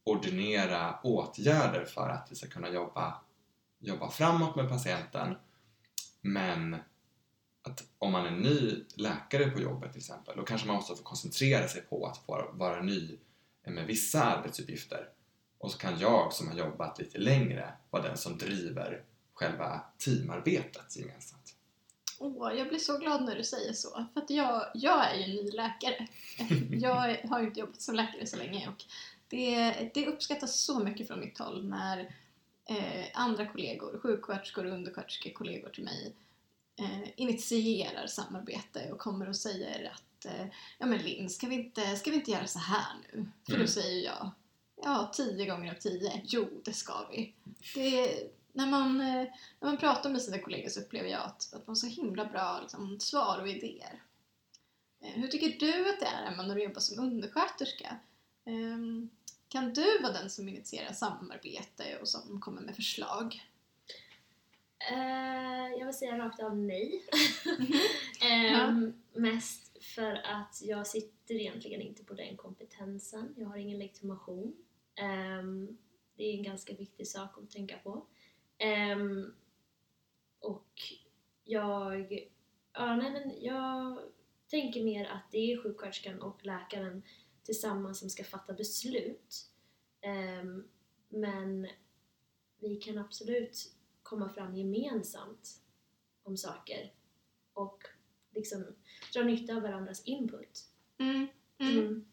[0.04, 3.20] ordinera åtgärder för att vi ska kunna jobba,
[3.78, 5.36] jobba framåt med patienten.
[6.20, 6.76] Men
[7.70, 11.02] att om man är ny läkare på jobbet till exempel, då kanske man måste få
[11.02, 13.18] koncentrera sig på att få vara ny
[13.66, 15.08] med vissa arbetsuppgifter.
[15.58, 19.02] Och så kan jag som har jobbat lite längre vara den som driver
[19.34, 21.54] själva teamarbetet gemensamt.
[22.18, 24.06] Åh, jag blir så glad när du säger så.
[24.14, 26.08] För att jag, jag är ju ny läkare.
[26.70, 28.84] Jag har ju inte jobbat som läkare så länge och
[29.28, 31.98] det, det uppskattas så mycket från mitt håll när
[32.64, 36.14] eh, andra kollegor, sjuksköterskor och undersköterskekollegor till mig
[36.78, 40.46] eh, initierar samarbete och kommer och säger att eh,
[40.78, 43.28] ja men Linn, ska vi, inte, ska vi inte göra så här nu?
[43.46, 43.68] För då Mm.
[43.68, 44.30] säger jag
[44.82, 47.34] ja, tio gånger av tio, jo det ska vi.
[47.74, 48.14] Det,
[48.52, 49.06] när, man, eh,
[49.60, 52.24] när man pratar med sina kollegor så upplever jag att, att man har så himla
[52.24, 54.02] bra liksom, svar och idéer.
[55.02, 57.96] Eh, hur tycker du att det är Emma när du jobbar som undersköterska?
[58.46, 59.10] Ehm,
[59.48, 63.42] kan du vara den som initierar samarbete och som kommer med förslag?
[64.78, 67.04] Eh, jag vill säga rakt av nej.
[67.58, 67.72] Mhm.
[68.30, 73.34] Ehm, Mest för att jag sitter egentligen inte på den kompetensen.
[73.36, 74.56] Jag har ingen legitimation.
[74.94, 75.78] Ehm,
[76.16, 78.06] det är en ganska viktig sak att tänka på.
[78.58, 79.34] Ehm,
[80.40, 80.72] och
[81.44, 82.28] jag,
[82.72, 83.98] ja, nej, men jag
[84.50, 87.02] tänker mer att det är sjuksköterskan och läkaren
[87.42, 89.50] tillsammans som ska fatta beslut.
[91.08, 91.68] Men
[92.60, 93.72] vi kan absolut
[94.08, 95.60] komma fram gemensamt
[96.22, 96.92] om saker
[97.52, 97.84] och
[98.34, 98.66] liksom
[99.12, 100.68] dra nytta av varandras input.
[100.98, 101.26] Mm.
[101.58, 101.78] Mm.
[101.78, 102.04] Mm.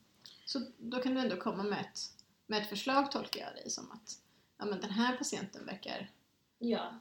[0.46, 2.00] Så då kan du ändå komma med ett,
[2.48, 4.22] med ett förslag tolkar jag dig som att
[4.58, 6.12] ja, men den här patienten verkar
[6.60, 7.00] Ja.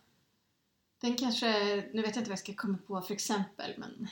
[1.01, 4.09] den kanske, nu vet jag inte vad jag ska komma på för exempel men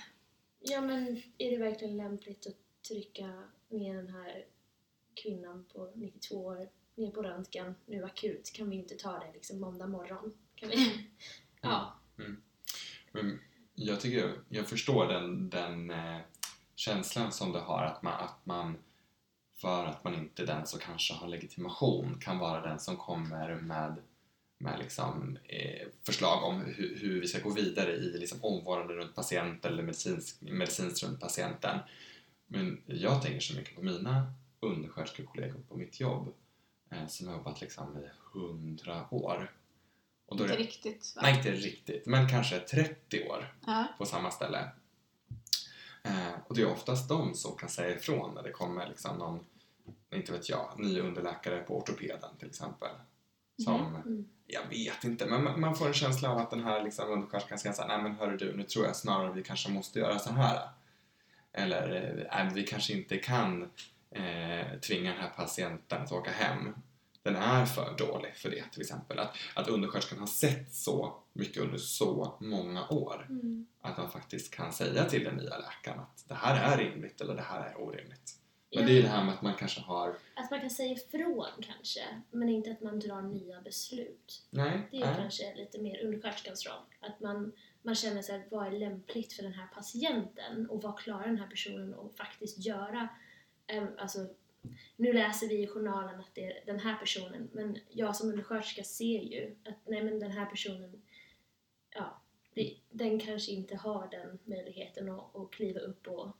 [0.61, 4.47] ja, men är det verkligen lämpligt att trycka ner den här
[5.15, 8.53] kvinnan på 92 år ner på röntgen nu akut?
[8.53, 10.33] Kan vi inte ta det liksom måndag morgon?
[10.63, 11.07] Kan vi?
[11.61, 11.95] Ja.
[13.13, 13.41] Men
[13.75, 16.19] jag tycker, jag förstår den, den eh,
[16.75, 18.77] känslan som du har att man, att man
[19.57, 23.55] för att man inte är den som kanske har legitimation kan vara den som kommer
[23.55, 23.97] med,
[24.59, 29.15] med liksom, eh, förslag om hur, hur vi ska gå vidare i liksom, omvårdnaden runt
[29.15, 31.79] patienten eller medicinsk, medicinskt runt patienten.
[32.47, 36.35] Men jag tänker så mycket på mina undersköterskekollegor på mitt jobb
[36.91, 39.51] eh, som har jobbat liksom i hundra år.
[40.33, 41.23] Och då är Inte det, riktigt va?
[41.25, 43.85] nej, inte riktigt, men kanske 30 år Ja.
[43.99, 44.69] på samma ställe.
[46.03, 49.45] Eh, och det är oftast de som kan säga ifrån när det kommer liksom någon,
[50.15, 52.91] inte vet jag, ny underläkare på ortopeden till exempel.
[53.65, 54.29] Som, Mm.
[54.47, 57.75] jag vet inte, men man- får en känsla av att den här liksom undersköterskan säger
[57.75, 60.69] såhär, nej men hörru du, nu tror jag snarare vi kanske måste göra så här.
[61.53, 63.63] Eller, nej, vi kanske inte kan
[64.11, 66.75] eh, tvinga den här patienten att åka hem.
[67.23, 69.19] Den är för dålig för det till exempel.
[69.19, 73.67] Att, att undersköterskan har sett så mycket under så många år Mm.
[73.81, 77.35] att man faktiskt kan säga till den nya läkaren att det här är rimligt eller
[77.35, 78.39] det här är orimligt.
[78.75, 78.89] Men Ja.
[78.89, 82.01] det är det här med att man kanske har, Att man kan säga ifrån kanske,
[82.31, 84.43] men inte att man drar nya beslut.
[84.51, 85.15] nej, Det är nej.
[85.19, 86.83] kanske lite mer undersköterskans roll.
[87.01, 91.27] Att man, man känner sig vad är lämpligt för den här patienten och vad klarar
[91.27, 93.09] den här personen att faktiskt göra.
[93.67, 94.19] Ehm, Alltså,
[94.97, 98.85] nu läser vi i journalen att det är den här personen, men jag som undersköterska
[98.85, 101.03] ser ju att nej men den här personen,
[101.95, 102.23] ja,
[102.55, 106.37] det, den kanske inte har den möjligheten att, att kliva upp och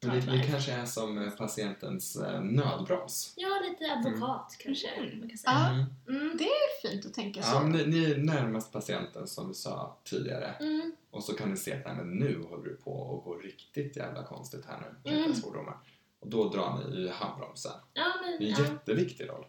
[0.00, 3.34] ta Men det, det kanske är som eh, patientens eh, nödbroms.
[3.36, 5.18] Ja, lite advokat kanske Mm.
[5.18, 5.86] man kan säga.
[6.08, 6.20] Mm.
[6.22, 6.36] Mm.
[6.36, 7.54] Det är fint att tänka så.
[7.54, 10.54] Ja, ni, ni är närmast patienten som du sa tidigare.
[10.60, 10.92] Mm.
[11.10, 13.96] Och så kan ni se att nej, men nu håller du på att gå riktigt
[13.96, 15.10] jävla konstigt här nu.
[15.10, 15.24] Mm.
[15.24, 15.34] Mm.
[15.34, 15.76] svordomar.
[16.20, 17.72] Och då drar ni i handbromsen.
[17.92, 19.46] Ja, Det är men en ja, jätteviktig roll.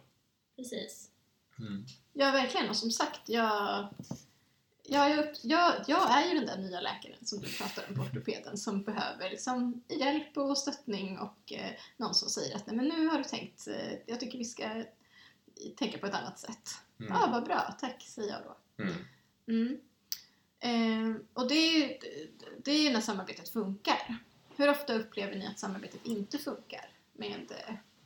[0.56, 1.10] precis.
[1.58, 1.84] Mm.
[2.12, 2.68] Ja, verkligen.
[2.70, 3.88] Och som sagt, jag,
[4.82, 8.02] jag, är jag, jag är ju den där nya läkaren som du pratar om på
[8.02, 12.84] ortopeden som behöver liksom hjälp och stöttning och eh, någon som säger att Nej, men
[12.88, 14.84] nu har du tänkt, eh, jag tycker vi ska
[15.76, 16.68] tänka på ett annat sätt.
[16.96, 17.16] Ja, Mm.
[17.22, 18.82] ah, vad bra, tack säger jag då.
[18.84, 18.94] Mm.
[19.48, 19.80] Mm.
[20.60, 21.98] Eh, och det är, ju,
[22.64, 24.16] det är ju när samarbetet funkar.
[24.60, 27.52] Hur ofta upplever ni att samarbetet inte funkar med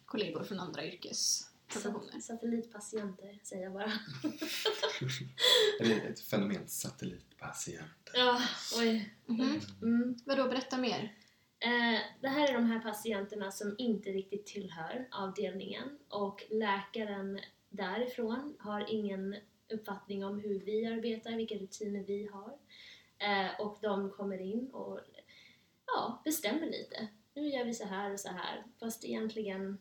[0.05, 2.13] kollegor från andra yrkesprofessioner?
[2.13, 3.93] Sa- Satellitpatienter säger jag bara.
[5.79, 8.13] Det är ett fenomen, satellitpatienter.
[8.15, 8.41] Ja,
[8.79, 9.15] oj.
[9.27, 9.61] Mhm.
[9.83, 10.17] Mm.
[10.25, 11.15] Vadå, berätta mer.
[11.59, 18.57] Eh, det här är de här patienterna som inte riktigt tillhör avdelningen och läkaren därifrån
[18.59, 19.37] har ingen
[19.73, 22.59] uppfattning om hur vi arbetar, vilka rutiner vi har.
[23.19, 25.01] Eh, och de kommer in och
[25.95, 27.09] ja, bestämmer lite.
[27.35, 28.65] Nu gör vi så här och så här.
[28.81, 29.79] Fast egentligen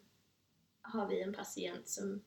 [0.81, 2.21] har vi en patient som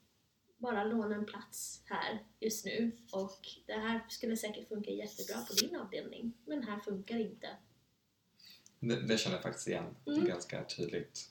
[0.58, 5.52] bara lånar en plats här just nu och det här skulle säkert funka jättebra på
[5.54, 7.48] din avdelning men här funkar inte.
[8.80, 10.24] Det, det känner jag faktiskt igen Mm.
[10.24, 11.30] ganska tydligt.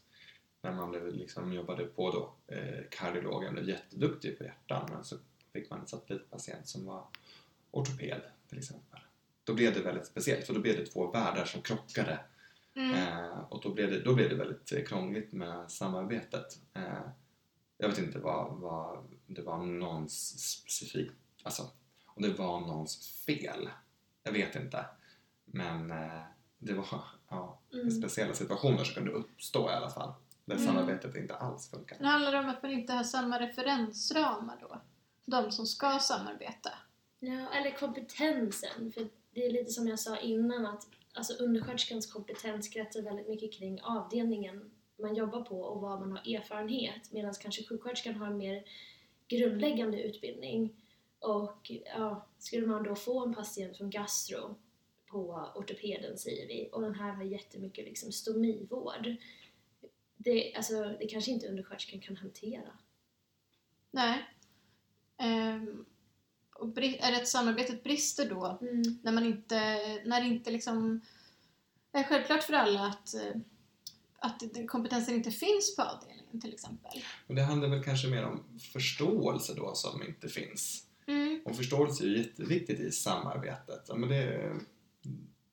[0.62, 5.18] När man blev, liksom, jobbade på då, eh, kardiologen, blev jätteduktig på hjärtan men så
[5.54, 7.08] fick man en satellitpatient som var
[7.72, 9.00] ortoped till exempel.
[9.44, 12.20] Då blev det väldigt speciellt för då blev det två världar som krockade
[12.76, 12.94] Mm.
[12.96, 16.60] eh, och då blev, det, då blev det väldigt krångligt med samarbetet.
[16.74, 17.02] Eh,
[17.78, 21.64] jag vet inte vad, vad det var någons specifikt, alltså
[22.06, 23.70] om det var någons fel.
[24.24, 24.86] Jag vet inte.
[25.46, 26.22] Men eh,
[26.58, 26.86] det var
[27.30, 27.92] ja, Mm.
[27.92, 30.14] speciella situationer som kunde uppstå i alla fall.
[30.46, 30.68] Där Mm.
[30.68, 31.98] samarbetet inte alls funkar.
[32.00, 34.82] Det handlar om att man inte har samma referensramar då.
[35.26, 36.70] De som ska samarbeta.
[37.20, 38.92] Ja, eller kompetensen.
[38.92, 43.54] För det är lite som jag sa innan att alltså undersköterskans kompetens kretsar väldigt mycket
[43.54, 48.38] kring avdelningen man jobbar på och vad man har erfarenhet medan kanske sjuksköterskan har en
[48.38, 48.64] mer
[49.28, 50.82] grundläggande utbildning.
[51.20, 54.56] Och ja, skulle man då få en patient från gastro
[55.06, 59.16] på ortopeden säger vi och den här har jättemycket liksom stomivård.
[60.18, 62.78] Det, alltså, det kanske inte undersköterskan kan hantera.
[63.92, 64.24] Nej.
[65.24, 65.86] Um,
[66.56, 69.00] och är det att samarbetet brister då Mm.
[69.04, 69.56] när man inte,
[70.06, 71.02] när det inte liksom
[71.92, 73.42] är självklart för alla att, eh,
[74.20, 77.04] att den kompetensen inte finns på avdelningen till exempel.
[77.28, 80.88] Och det handlar väl kanske mer om förståelse då som inte finns.
[81.08, 81.42] Mm.
[81.46, 83.86] Och förståelse är ju jätteviktigt i samarbetet.
[83.88, 84.56] Ja, men det,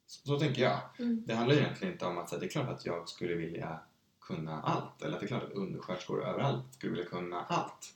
[0.06, 0.80] så, så tänker jag.
[0.98, 1.24] Mm.
[1.26, 3.80] Det handlar ju egentligen inte om att säga, det är klart att jag skulle vilja
[4.20, 5.02] kunna allt.
[5.02, 7.94] Eller att det är klart att undersköterskor överallt skulle vilja kunna allt.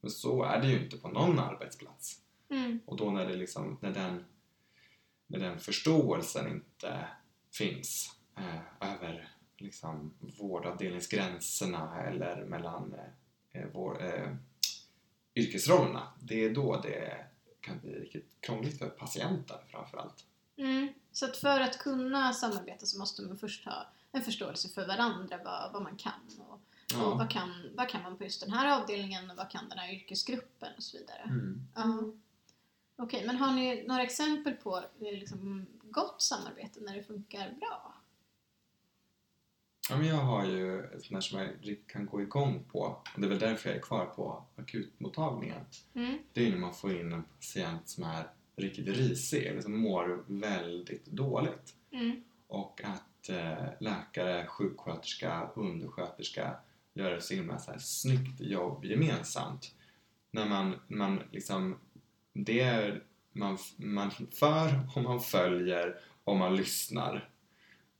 [0.00, 2.20] Men så är det ju inte på någon arbetsplats.
[2.48, 2.80] Mm.
[2.86, 4.24] Och då när, det liksom, när, den,
[5.26, 7.08] när den förståelsen inte
[7.52, 12.94] finns eh, över liksom, vårdavdelningsgränserna eller mellan
[13.52, 14.36] eh, vår, eh,
[15.34, 17.26] yrkesrollerna, det är då det
[17.60, 20.24] kan bli riktigt krångligt för patienten framförallt.
[20.56, 20.88] Mm.
[21.12, 25.40] Så att för att kunna samarbeta så måste man först ha en förståelse för varandra,
[25.44, 26.60] vad, vad man kan och, och
[26.92, 27.14] Ja.
[27.14, 29.94] vad, kan, vad kan man på just den här avdelningen och vad kan den här
[29.94, 31.22] yrkesgruppen och så vidare.
[31.24, 31.60] Mm.
[31.74, 32.12] Ja.
[32.96, 37.94] Okej, men har ni några exempel på liksom, gott samarbete när det funkar bra?
[39.90, 42.78] Ja, men jag har ju ett sånt som jag kan gå igång på.
[43.14, 45.60] Och det är väl därför jag är kvar på akutmottagningen.
[45.94, 46.18] Mm.
[46.32, 50.24] Det är när man får in en patient som är riktigt risig eller som mår
[50.26, 51.74] väldigt dåligt.
[51.90, 52.22] Mm.
[52.46, 56.56] Och att eh, läkare, sjuksköterska, undersköterska
[56.94, 59.74] gör ett så himla så här snyggt jobb gemensamt.
[60.30, 61.78] När man, man liksom,
[62.44, 67.30] det är, man, man för och man följer och man lyssnar.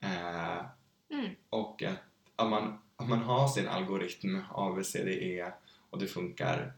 [0.01, 0.64] Eh,
[1.11, 1.35] Mm.
[1.51, 1.96] och att
[2.37, 5.53] om man, om man har sin algoritm ABCDE
[5.90, 6.72] och det funkar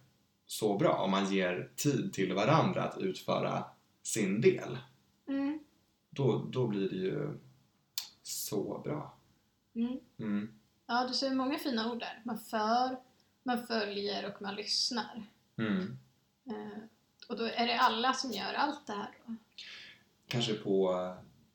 [0.46, 3.64] så bra, om man ger tid till varandra att utföra
[4.02, 4.78] sin del,
[5.28, 5.58] Mm.
[6.10, 7.38] då, då blir det ju
[8.22, 9.14] så bra.
[9.74, 9.98] Mm.
[10.18, 10.58] Mm.
[10.86, 12.22] Ja, du säger många fina ord där.
[12.24, 12.96] Man för,
[13.42, 15.22] man följer och man lyssnar.
[15.58, 15.98] Mm.
[17.28, 19.34] Eh, och då är det alla som gör allt det här då?
[20.28, 20.94] Kanske på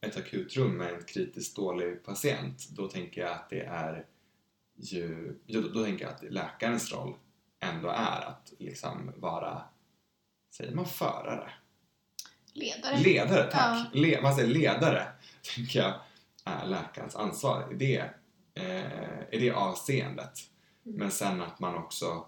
[0.01, 4.05] ett akutrum med en kritiskt dålig patient, då tänker jag att det är
[4.75, 7.15] ju, då, tänker jag att läkarens roll
[7.59, 9.61] ändå är att liksom vara,
[10.51, 11.51] säger man förare?
[12.53, 12.97] Ledare?
[12.97, 13.87] Ledare, tack!
[13.93, 13.99] Ja.
[13.99, 15.07] Le, man säger ledare,
[15.55, 15.93] tänker jag
[16.45, 18.13] är läkarens ansvar i det,
[18.53, 20.39] eh, i det avseendet.
[20.85, 20.97] Mm.
[20.97, 22.25] Men sen att man också,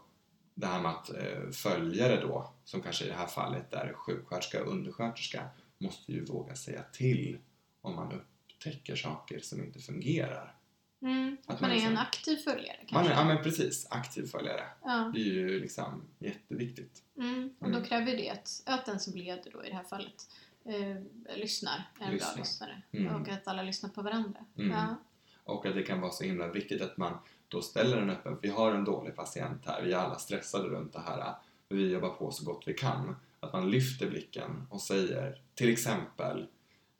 [0.53, 4.63] det här med att eh, följare då, som kanske i det här fallet är sjuksköterska
[4.63, 7.38] och undersköterska, måste ju våga säga till
[7.82, 10.56] om man upptäcker saker som inte fungerar.
[11.01, 11.38] Mm.
[11.45, 13.13] Att Att man man är liksom- en aktiv följare Man kanske?
[13.13, 14.63] är, ja men precis, aktiv följare.
[14.84, 15.12] Ja.
[15.15, 17.04] Det är ju liksom jätteviktigt.
[17.17, 17.49] Mm.
[17.60, 17.84] Och då Mm.
[17.89, 20.30] kräver det att, att den som leder då i det här fallet
[20.65, 22.34] eh, lyssnar, är en Lyssnar.
[22.34, 22.82] bra lyssnare.
[22.91, 23.15] Mm.
[23.21, 24.45] Och att alla lyssnar på varandra.
[24.58, 24.71] Mm.
[24.71, 24.95] Ja.
[25.43, 28.49] Och att det kan vara så himla viktigt att man då ställer en öppen, vi
[28.49, 31.34] har en dålig patient här, vi är alla stressade runt det här,
[31.69, 33.15] vi jobbar på så gott vi kan.
[33.39, 36.47] Att man lyfter blicken och säger, till exempel,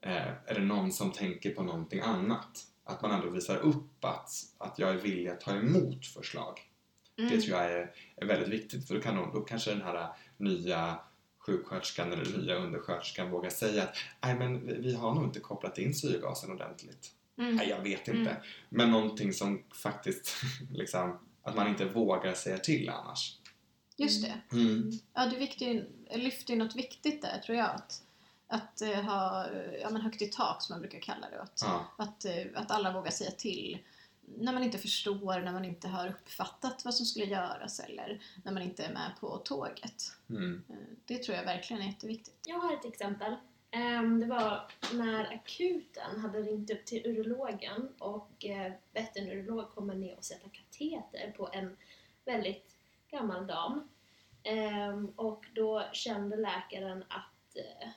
[0.00, 2.66] eh, är det någon som tänker på någonting annat?
[2.84, 6.60] Att man ändå visar upp att, att jag är villig att ta emot förslag.
[7.18, 7.30] Mm.
[7.30, 10.98] Det tror jag är, är väldigt viktigt för då, kan då kanske den här nya
[11.38, 15.78] sjuksköterskan eller nya undersköterskan vågar säga att nej men vi, vi har nog inte kopplat
[15.78, 17.12] in syrgasen ordentligt.
[17.38, 17.56] Mm.
[17.56, 18.30] Nej, jag vet inte.
[18.30, 18.42] Mm.
[18.68, 20.36] Men någonting som faktiskt
[20.72, 23.38] liksom, att man inte vågar säga till annars.
[23.96, 24.56] Just det.
[24.56, 24.90] Mm.
[25.14, 27.70] Ja, du viktig, lyfter ju något viktigt där tror jag.
[27.74, 28.02] Att,
[28.46, 29.46] att eh, ha
[29.80, 31.42] ja, men högt i tak som man brukar kalla det.
[31.42, 31.86] Att, Ja.
[31.98, 33.78] att, eh, att alla vågar säga till
[34.38, 38.52] när man inte förstår, när man inte har uppfattat vad som skulle göras eller när
[38.52, 40.02] man inte är med på tåget.
[40.30, 40.62] Mm.
[40.68, 42.40] Eh, Det tror jag verkligen är jätteviktigt.
[42.46, 43.34] Jag har ett exempel.
[43.70, 48.44] Ehm, Det var när akuten hade ringt upp till urologen och
[48.92, 51.76] bett en urolog komma ner och sätta kateter på en
[52.24, 52.75] väldigt
[53.10, 53.88] gammal dam.
[54.42, 57.88] Ehm, och då kände läkaren att eh,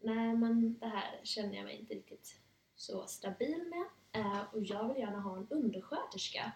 [0.00, 2.40] nej men det här känner jag mig inte riktigt
[2.76, 3.86] så stabil med
[4.22, 6.52] eh, och jag vill gärna ha en undersköterska.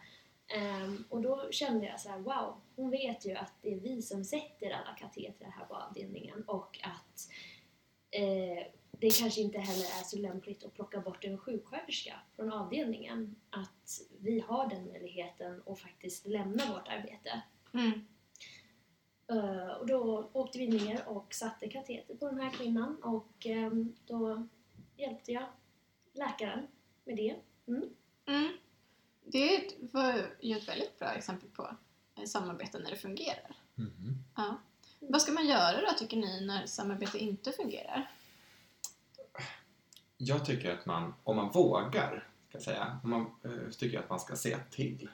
[0.49, 4.03] Ehm, och då kände jag så här: wow, hon vet ju att det är vi
[4.03, 7.29] som sätter alla katetrar här på avdelningen och att
[8.11, 13.37] eh, det kanske inte heller är så lämpligt att plocka bort en sjuksköterska från avdelningen.
[13.51, 17.43] Att vi har den möjligheten att faktiskt lämna vårt arbete.
[17.73, 18.05] Mm.
[19.31, 23.95] Eh, och då åkte vi ner och satte kateter på den här kvinnan och ehm,
[24.07, 24.47] då
[24.97, 25.47] hjälpte jag
[26.13, 26.67] läkaren
[27.05, 27.37] med det.
[27.67, 28.53] Mm.
[29.25, 31.77] Det var ju ett väldigt bra exempel på
[32.17, 33.57] eh, samarbete när det fungerar.
[33.75, 34.25] Mhm.
[34.37, 34.61] Ja.
[35.01, 38.11] Vad ska man göra då tycker ni när samarbete inte fungerar?
[40.17, 44.11] Jag tycker att man, om man vågar, ska säga, om man, eh, tycker jag att
[44.11, 45.09] man ska säga till.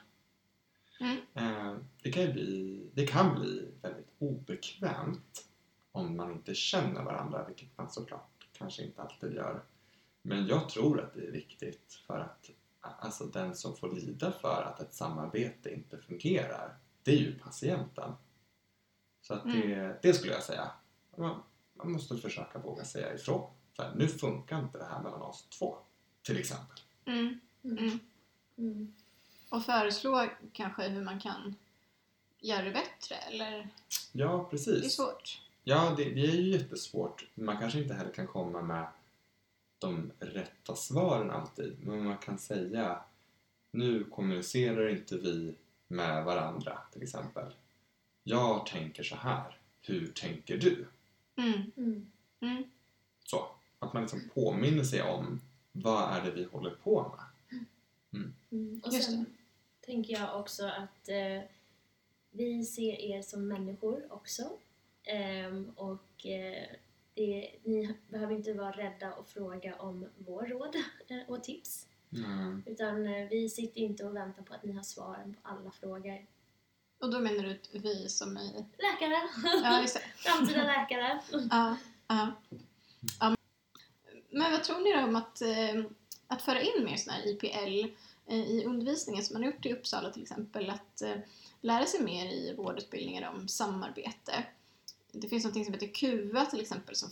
[0.99, 1.17] Mm.
[1.33, 5.45] Eh, det, kan ju bli, det kan bli väldigt obekvämt
[5.91, 9.63] om man inte känner varandra, vilket man såklart kanske inte alltid gör.
[10.21, 12.49] Men jag tror att det är viktigt för att
[12.81, 18.13] alltså den som får lida för att ett samarbete inte fungerar, det är ju patienten.
[19.21, 20.71] Så att det, det skulle jag säga.
[21.17, 21.43] Man,
[21.73, 23.51] man måste försöka våga säga ifrån.
[23.75, 25.77] Så här, nu funkar inte det här mellan oss två,
[26.21, 26.77] till exempel.
[27.05, 27.39] Mm.
[27.63, 27.99] Mm.
[29.51, 29.59] Mm.
[29.59, 31.55] Och föreslå kanske hur man kan
[32.39, 33.69] göra det bättre eller?
[34.11, 34.95] Ja, Det är precis.
[34.95, 35.41] svårt.
[35.63, 37.25] Ja, det, det är ju jättesvårt.
[37.33, 38.87] Man kanske inte heller kan komma med
[39.79, 41.77] de rätta svaren alltid.
[41.79, 42.99] Men man kan säga
[43.71, 45.55] nu kommunicerar inte vi
[45.87, 47.53] med varandra till exempel.
[48.23, 49.57] Jag tänker så här.
[49.81, 50.87] Hur tänker du?
[51.35, 51.71] Mm.
[51.77, 52.11] Mm.
[52.39, 52.63] Mm.
[53.25, 53.47] Så.
[53.79, 55.41] Att man liksom påminner sig om
[55.71, 57.61] vad är det vi håller på med.
[58.51, 58.81] Mm.
[58.85, 59.25] Och Just sen
[59.87, 61.41] tänker jag också att eh,
[62.31, 64.43] vi ser er som människor också.
[65.03, 66.67] Ehm, och eh,
[67.13, 70.75] det, ni behöver inte vara rädda och fråga om vår råd
[71.07, 71.87] eh, och tips.
[72.13, 72.63] Mm.
[72.65, 76.25] Utan eh, vi sitter inte och väntar på att ni har svaren på alla frågor.
[76.99, 78.65] Och då menar du vi som är...
[78.77, 79.29] Läkare!
[79.63, 80.01] Ja, just det.
[80.15, 81.21] Framtida läkare!
[81.31, 81.77] Ja,
[82.07, 82.31] ja.
[83.19, 83.35] ja.
[84.29, 85.85] Men vad tror ni då om att, eh,
[86.27, 87.93] att föra in mer sån här IPL
[88.27, 90.69] Eh, i undervisningen som man har gjort i Uppsala till exempel?
[90.69, 91.15] Att eh,
[91.61, 94.43] lära sig mer i vårdutbildningar om samarbete.
[95.11, 97.09] Det finns något som heter QA till exempel som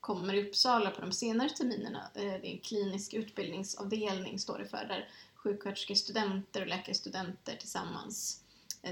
[0.00, 2.10] kommer i Uppsala på de senare terminerna.
[2.14, 8.42] Eh, det är en klinisk utbildningsavdelning står det för där sjuksköterskestudenter och läkarstudenter tillsammans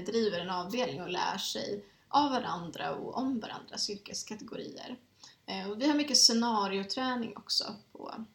[0.05, 4.97] driver en avdelning och lär sig av varandra och om varandras yrkeskategorier.
[5.69, 8.25] Och vi har mycket scenarioträning också på,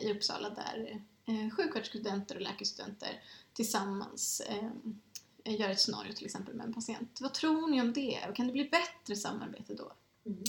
[0.00, 3.22] i Uppsala där eh, sjuksköterskestudenter och läkarstudenter
[3.52, 4.70] tillsammans eh,
[5.54, 7.18] gör ett scenario till exempel med en patient.
[7.20, 8.18] Vad tror ni om det?
[8.28, 9.92] Och Kan det bli bättre samarbete då?
[10.26, 10.44] Mm.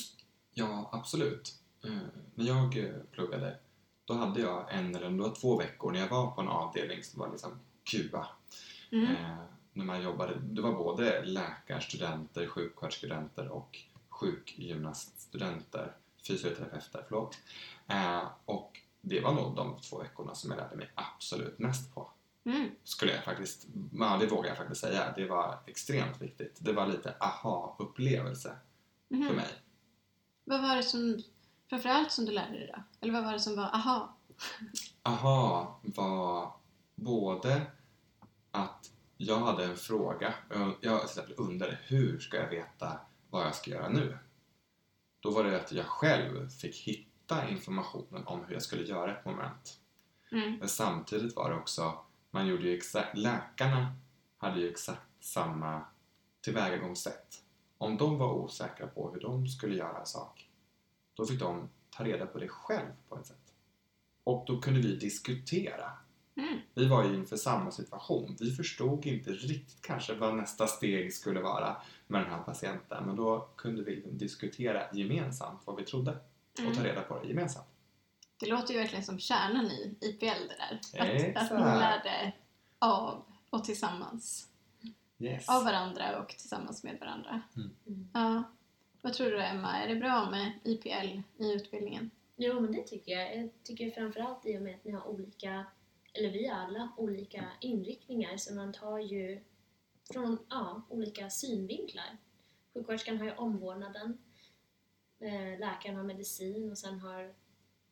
[0.53, 1.59] Ja, absolut.
[1.83, 1.91] Eh,
[2.35, 3.59] när jag eh, pluggade,
[4.05, 7.19] då hade jag en eller var två veckor när jag var på en avdelning som
[7.19, 8.27] var liksom KUA.
[8.91, 9.15] Mm.
[9.15, 9.37] Eh,
[9.73, 15.95] när man jobbade, det var både läkarstudenter, sjuksköterskestudenter och sjukgymnaststudenter,
[16.27, 17.37] fysioterapeuter, förlåt.
[17.87, 22.11] Eh, och det var nog de två veckorna som jag lärde mig absolut mest på.
[22.45, 22.69] Mm.
[22.83, 25.13] Skulle jag faktiskt, ja, det vågar jag faktiskt säga.
[25.15, 26.57] Det var extremt viktigt.
[26.59, 28.57] Det var lite aha-upplevelse
[29.09, 29.27] Mhm.
[29.27, 29.49] för mig.
[30.43, 31.23] Vad var det som,
[31.69, 32.83] framförallt som du lärde dig då?
[33.01, 34.17] Eller vad var det som var aha?
[35.03, 36.53] Aha var
[36.95, 37.61] både
[38.51, 40.33] att jag hade en fråga.
[40.49, 41.01] Jag jag
[41.37, 42.99] undrade hur ska jag veta
[43.29, 44.17] vad jag ska göra nu?
[45.19, 47.06] Då var det att jag själv fick hitta
[47.49, 49.79] informationen om hur jag skulle göra ett moment.
[50.31, 50.55] Mm.
[50.59, 51.99] Men samtidigt var det också,
[52.31, 53.95] man gjorde ju exakt, läkarna
[54.37, 55.81] hade ju exakt samma
[56.41, 57.43] tillvägagångssätt.
[57.77, 60.49] Om de var osäkra på hur de skulle göra en sak,
[61.13, 63.53] då fick de ta reda på det själv på ett sätt.
[64.23, 65.91] Och då kunde vi diskutera.
[66.35, 66.59] Mm.
[66.73, 68.35] Vi var ju inför samma situation.
[68.39, 73.03] Vi förstod inte riktigt kanske vad nästa steg skulle vara med den här patienten.
[73.05, 76.17] Men då kunde vi diskutera gemensamt vad vi trodde
[76.59, 76.83] och ta Mm.
[76.83, 77.67] reda på det gemensamt.
[78.39, 80.79] Det låter ju verkligen som kärnan i IPL det där.
[81.01, 81.37] Att, Exakt.
[81.51, 82.31] att man lärde
[82.79, 84.47] av och tillsammans.
[85.19, 85.49] Yes.
[85.49, 87.41] Av varandra och tillsammans med varandra.
[87.55, 88.09] Mm.
[88.13, 88.43] Ja.
[89.01, 89.77] Vad tror du Emma?
[89.83, 92.11] Är det bra med IPL i utbildningen?
[92.35, 93.37] Jo, men det tycker jag.
[93.37, 95.65] Jag tycker framförallt i och med att ni har olika,
[96.13, 99.43] eller vi har alla olika inriktningar så man tar ju
[100.13, 102.17] från ja, olika synvinklar.
[102.73, 104.17] Sjuksköterskan har ju omvårdnaden,
[105.59, 107.33] läkaren har medicin och sen har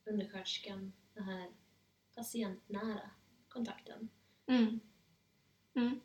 [0.05, 1.49] undersköterskan den här
[2.15, 3.09] patientnära
[3.49, 4.09] kontakten.
[4.47, 4.79] Mm.
[5.73, 5.99] Mm.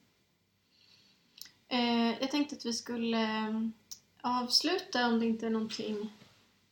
[1.69, 3.69] Eh, jag tänkte att vi skulle eh,
[4.21, 6.13] avsluta om det inte är någonting,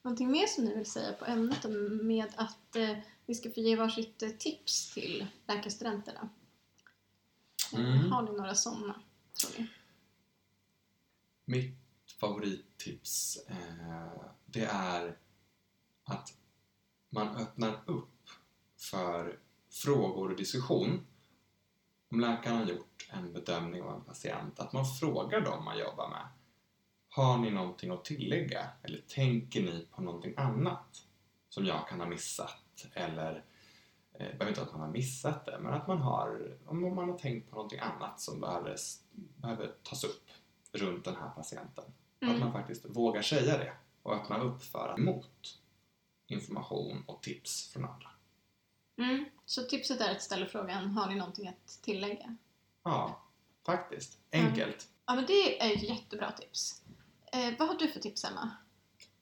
[0.02, 1.64] någonting mer som ni vill säga på ämnet
[2.02, 6.20] med att eh, vi ska få ge varsitt eh, tips till läkarstudenterna.
[6.20, 6.28] Eh,
[7.74, 8.12] Mm.
[8.12, 9.00] Har ni några sådana,
[9.40, 9.68] tror ni?
[11.44, 11.74] Mitt
[12.20, 15.16] favorittips tips eh, det är
[16.04, 16.34] att
[17.10, 18.28] man öppnar upp
[18.76, 19.38] för
[19.70, 21.06] frågor och diskussion.
[22.10, 26.08] Om läkaren har gjort en bedömning av en patient, att man frågar dem man jobbar
[26.08, 26.28] med.
[27.08, 28.70] Har ni någonting att tillägga?
[28.82, 31.06] Eller tänker ni på någonting annat
[31.48, 32.86] som jag kan ha missat?
[32.92, 33.44] Eller
[34.12, 37.18] det behöver inte att man har missat det, men att man har, om man har
[37.18, 38.76] tänkt på någonting annat som behöver,
[39.36, 40.28] behöver tas upp
[40.72, 41.84] runt den här patienten.
[42.20, 45.58] Att man faktiskt vågar säga det och öppna upp för att emot
[46.26, 48.10] information och tips från andra.
[48.98, 49.24] Mm.
[49.44, 52.36] Så tipset är att ställa frågan, har ni någonting att tillägga?
[52.82, 53.22] Ja,
[53.66, 54.18] faktiskt.
[54.32, 54.88] Enkelt.
[55.06, 56.82] Ja, men det är ett jättebra tips.
[57.32, 58.50] Eh, vad har du för tips, Emma?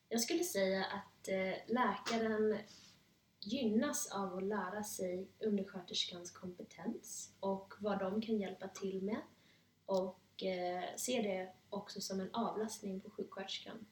[0.08, 2.58] Jag skulle säga att eh, läkaren
[3.40, 9.20] gynnas av att lära sig undersköterskans kompetens och vad de kan hjälpa till med
[9.86, 13.86] och eh, ser det också som en avlastning på sjuksköterskan.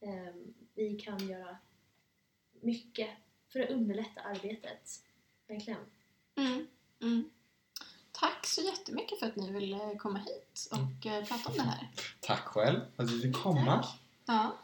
[0.00, 0.34] Eh,
[0.74, 1.56] vi kan göra
[2.60, 3.10] mycket
[3.48, 5.02] för att underlätta arbetet.
[5.46, 5.80] Verkligen.
[6.34, 6.66] Mm.
[7.02, 7.30] Mm.
[8.12, 11.88] Tack så jättemycket för att ni ville komma hit och eh, prata om det här.
[12.20, 13.82] Tack själv för att du fick komma.
[13.82, 14.00] Tack.
[14.26, 14.58] Ja.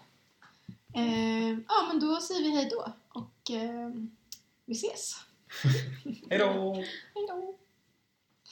[0.94, 3.90] Eh, ja, men då säger vi hej då och eh,
[4.64, 5.14] vi ses.
[6.30, 6.84] Hej då!